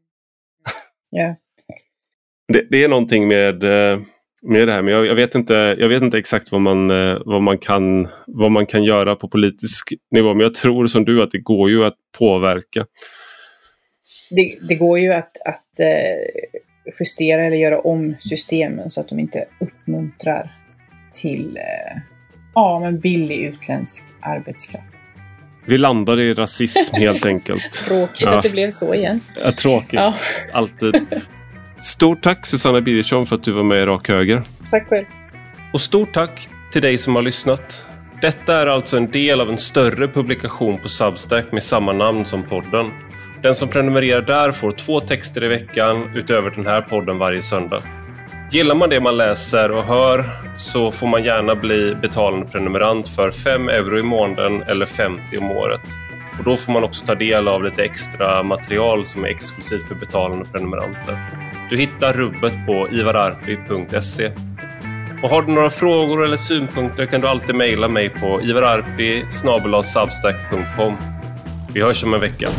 [1.17, 1.33] Yeah.
[2.53, 3.99] Det, det, är någonting med, uh,
[4.45, 7.21] med det här men jag, jag, vet inte, jag vet inte exakt vad man, uh,
[7.25, 11.23] vad, man kan, vad man kan göra på politisk nivå men jag tror som du
[11.23, 12.85] att det går ju att påverka
[14.29, 19.19] det, det går ju att, att eh, justera eller göra om systemen så att de
[19.19, 20.51] inte uppmuntrar
[21.21, 22.01] till eh,
[22.53, 24.87] ja, men billig utländsk arbetskraft.
[25.67, 27.71] Vi landade i rasism helt enkelt.
[27.87, 28.37] tråkigt ja.
[28.37, 29.19] att det blev så igen.
[29.43, 30.13] Ja, tråkigt, ja.
[30.53, 30.95] alltid.
[31.81, 34.41] Stort tack Susanna Birgersson för att du var med i Rak Höger.
[34.71, 35.05] Tack själv.
[35.73, 37.85] Och stort tack till dig som har lyssnat.
[38.21, 42.43] Detta är alltså en del av en större publikation på Substack med samma namn som
[42.43, 42.91] podden.
[43.41, 47.83] Den som prenumererar där får två texter i veckan utöver den här podden varje söndag.
[48.51, 53.31] Gillar man det man läser och hör så får man gärna bli betalande prenumerant för
[53.31, 55.81] 5 euro i månaden eller 50 om året.
[56.37, 59.95] Och Då får man också ta del av lite extra material som är exklusivt för
[59.95, 61.17] betalande prenumeranter.
[61.69, 64.31] Du hittar rubbet på ivararpi.se.
[65.23, 69.25] Och har du några frågor eller synpunkter kan du alltid mejla mig på ivararpi
[71.73, 72.49] Vi hörs om en vecka.